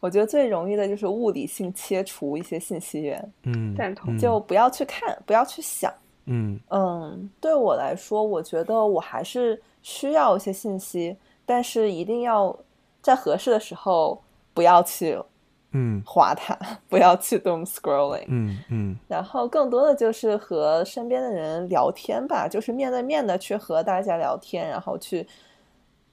[0.00, 5.94] 我觉得最容易的就是物理性切除一些信息源，嗯，赞同，就不要去看，不要去想，
[6.26, 11.16] 嗯嗯，对我来说，我觉得我还是需要一些信息。
[11.48, 12.54] 但是一定要
[13.00, 14.22] 在合适的时候
[14.52, 15.18] 不要去，
[15.72, 16.54] 嗯，划它，
[16.90, 18.98] 不要去 doom scrolling，嗯嗯。
[19.08, 25.26] 然后更多的就是和身边的人聊天吧，就是面对面的去和大家聊天，然后去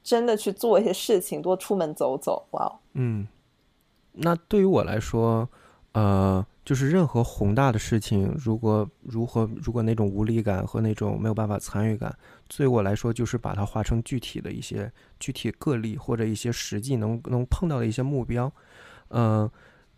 [0.02, 2.46] 真的去做一些事情，多出门走走。
[2.52, 3.28] 哇，嗯。
[4.14, 5.50] 那对于我来说，
[5.92, 6.46] 呃。
[6.66, 18.52] 就是任何宏大的事情，如果如何，如果那种无力感和那种没有办法参与感，对我来说，就是把它化成具体的一些具体个例或者一些实际能能碰到的一些目标。
[19.10, 19.48] 嗯，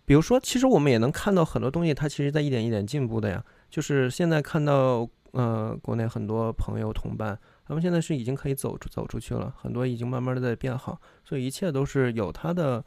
[0.04, 3.42] 比如说，其实我们也能看到很多东西，它其实在一点一点进步的呀。
[3.70, 12.84] 就是现在看到，呃，国内很多朋友同伴，他们现在是已经可以走出走出去了，很多已经慢慢的在变好，所以一切都是有它的。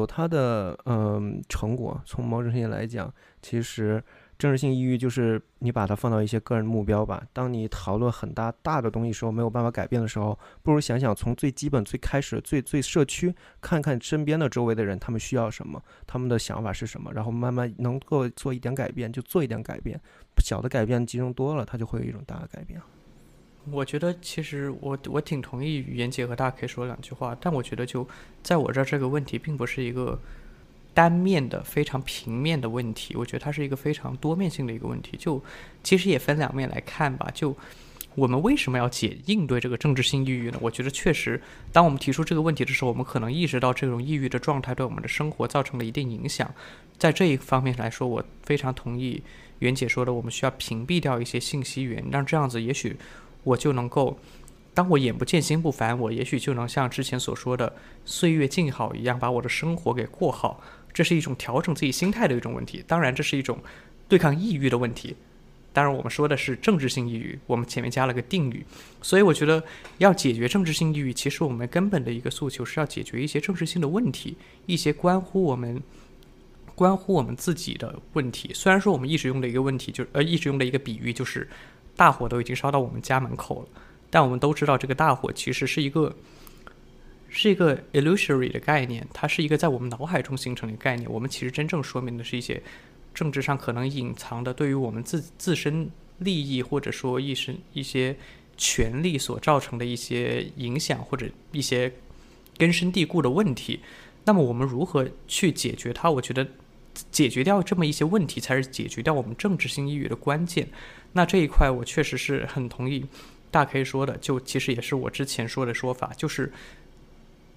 [0.00, 4.02] 有它的嗯成果，从某种意义来讲，其实
[4.38, 7.22] 政治性抑郁就是你把它放到一些个人目标吧。
[7.32, 20.00] 当你讨论很大大的东西时候，没有办法改变的时候，不如想想从最基本、最开始、最最社区，看看身边的周围的人，他们需要什么，他们的想法是什么，然后慢慢能够做一点改变，就做一点改变。
[20.38, 22.80] 小的改变集中多了，它就会有一种大的改变。
[23.72, 27.36] 我觉得其实我我挺同意语言结合，大家可以说两句话。
[27.40, 28.06] 但我觉得就
[28.42, 30.18] 在我这儿，这个问题并不是一个
[30.94, 33.14] 单面的、非常平面的问题。
[33.16, 35.16] 我觉得它是一个非常多面性的一个问题。
[35.16, 35.42] 就
[35.82, 37.30] 其实也分两面来看吧。
[37.32, 37.56] 就
[38.14, 40.58] 我们为什么要解应对这个政治性抑郁呢？
[40.60, 41.40] 我觉得确实，
[41.72, 46.52] 当我们提出这个问题的时候，我们可能意识到这种抑郁的状态对我们的生活造成了一定影响。
[46.98, 49.22] 在这一方面来说，我非常同意
[49.60, 52.96] 袁姐说的，我们需要屏蔽掉一些信息源，让这样子也许。
[53.48, 54.18] 我就能够，
[54.74, 57.74] 当我眼不见心不烦，我也许就能像之前所说的
[58.04, 60.62] 岁月静好一样，把我的生活给过好。
[60.92, 62.84] 这是一种调整自己心态的一种问题。
[62.86, 63.58] 当然，这是一种
[64.08, 65.16] 对抗抑郁的问题。
[65.72, 68.64] 当然我们说的是政治性抑郁，我们前面加了个定语。
[69.00, 69.62] 所以我觉得
[69.98, 74.36] 要解决政治性抑郁，其实我们根本的一个诉求是要解决一些政治性的问题，
[74.66, 75.82] 一些关乎我们。
[76.74, 78.52] 关乎我们自己的问题。
[78.54, 81.48] 虽然说我们一直用的一个问题，就呃一直用的一个比喻，就是
[81.98, 83.68] 大火都已经烧到我们家门口了，
[84.08, 86.14] 但我们都知道这个大火其实是一个
[87.28, 91.10] 是一个 illusory 的概念，它是一个在我们脑海中形成的概念。
[91.10, 92.62] 我们其实真正说明的是一些
[93.12, 98.16] 政治上可能隐藏的对于我们自自身利益或者说一些一些
[98.56, 101.92] 权利所造成的一些影响或者一些
[102.56, 103.80] 根深蒂固的问题。
[104.24, 106.08] 那么我们如何去解决它？
[106.08, 106.46] 我觉得。
[107.10, 110.68] 解决掉这么一些问题，才是解决掉我们政治性抑郁的关键。
[111.12, 113.04] 那这一块，我确实是很同意
[113.50, 116.52] 大 K 说的，就其实也是我之前说的说法，就是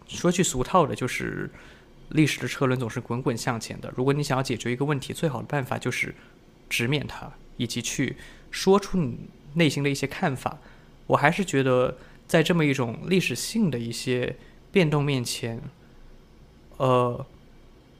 [0.07, 1.49] 说句俗套的，就是
[2.09, 3.93] 历史的车轮总是滚滚向前的。
[3.95, 6.15] 如果你想要解决一个问题，最好的办法就是
[6.69, 8.15] 直面它，以及去
[8.51, 9.17] 说出你
[9.55, 10.57] 内心的一些看法。
[11.07, 14.37] 我还是觉得，在这么一种历史性的一些
[14.71, 15.61] 变动面前，
[16.77, 17.25] 呃。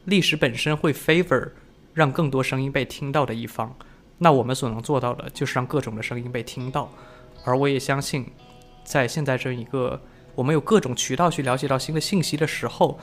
[0.05, 1.49] 历史本身会 favor
[1.93, 3.75] 让更多声音被听到的一方，
[4.17, 6.89] 那我们所能做到的就是让各种的声音被听到。
[7.43, 8.25] 而我也相信，
[8.83, 10.01] 在现在这一个
[10.33, 12.99] 我们有各种渠道去了解到新的信息的时候，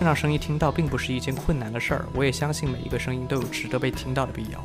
[0.00, 2.04] 让声音听到并不是一件困难的事儿。
[2.14, 4.64] 我也相信每一个声音都有值得被听到的必要。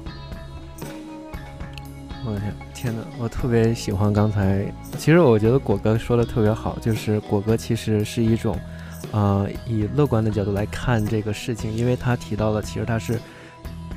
[2.25, 3.01] 我天，天哪！
[3.17, 4.65] 我特别喜欢刚才，
[4.97, 8.59] 其实我觉得果哥说的特别好，就是果哥其实是一种。
[9.11, 13.19] 啊，以乐观的角度来看这个事情，因为他提到了，其实它是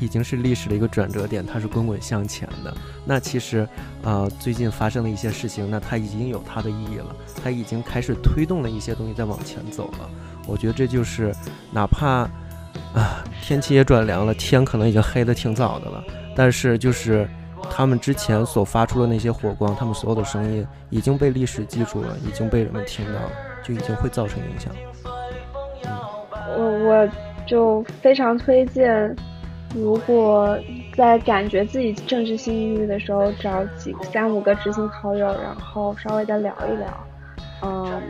[0.00, 2.74] 已经是历史的一个转折点，它是滚滚向前的。
[3.04, 3.68] 那其实，
[4.02, 10.10] 呃，最近发生的一些事情，那它已经有它的意义了，它已经开始推动了一些东西在往前走了。
[10.46, 11.32] 我觉得这就是，
[11.70, 12.28] 哪怕
[12.94, 16.02] 啊 天气也转凉了，天可能已经黑的挺早的了，
[16.34, 17.28] 但是就是
[17.70, 23.30] 他们之前所发出的那些火光，他们所有的声音已经被历史记住了，已经被人们听到了，
[23.62, 24.72] 就已经会造成影响。
[26.54, 27.08] 我我
[27.46, 29.16] 就非常推荐，
[29.74, 30.58] 如果
[30.96, 36.88] 在感觉自己政治性抑郁的时候，找几三五个知心好友，然后稍微的聊一聊，
[37.62, 38.02] 嗯，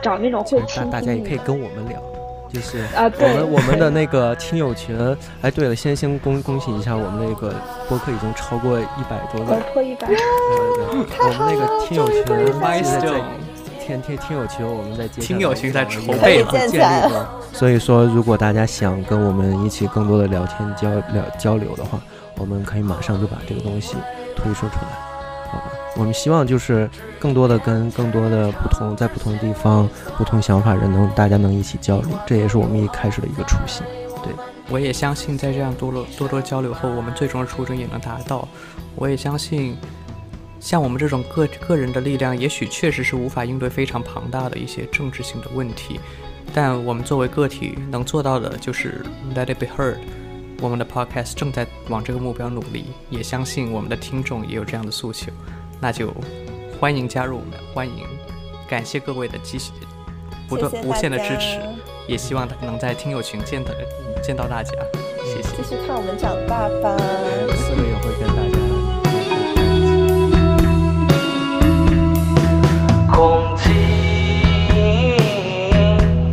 [0.00, 0.88] 找那种会听。
[0.90, 2.00] 大家也可以跟我们聊，
[2.48, 4.96] 就是啊，我们我们的那个听友群。
[5.42, 7.54] 哎，对了，先先恭恭喜一下，我们那个
[7.88, 10.08] 播客已经超过一百多个，破一百。
[10.88, 10.94] 我
[11.38, 13.47] 们那个听友群。
[13.88, 16.76] 天天听友群，我们在听友群在筹备建立
[17.08, 17.26] 中。
[17.54, 21.98] 所以说，如果大家想跟我们一起更多的聊天交聊交流的话，
[22.36, 23.96] 我们可以马上就把这个东西
[24.36, 24.92] 推说出来，
[25.50, 25.64] 好吧？
[25.96, 33.82] 我们希望就是更多的跟更多的不同在不同地方、不同想法人能大家能一起交流，这也是我们一开始的一个初心。
[34.22, 34.34] 对，
[34.68, 38.46] 我也相信在这样多多多多交流后，我们最终的初衷也能达到。
[38.96, 39.78] 我也相信。
[40.60, 46.00] 像我们这种个个人的力量，也许确实是无法应对非常庞大的一些政治性的问题，
[46.52, 49.04] 但我们作为个体能做到的就是
[49.34, 49.96] let it be heard。
[50.60, 55.30] 我们的 podcast 正在往这个目标努力，也相信我们的听众也有这样的诉求，
[55.80, 56.12] 那就
[56.80, 58.04] 欢迎加入我们，欢迎，
[58.68, 59.70] 感谢各位的继续
[60.48, 61.60] 不断无限的支持，
[62.08, 63.70] 也希望能在听友群见到
[64.20, 64.72] 见到大家，
[65.24, 65.56] 谢谢。
[65.56, 66.96] 继续看我们长大吧，
[67.54, 68.37] 四月也会跟
[73.18, 73.72] 空气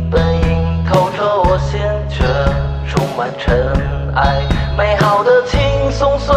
[0.08, 2.22] 本应透彻我心，却
[2.86, 3.72] 充满尘
[4.14, 4.46] 埃。
[4.78, 5.58] 美好的轻
[5.90, 6.36] 松岁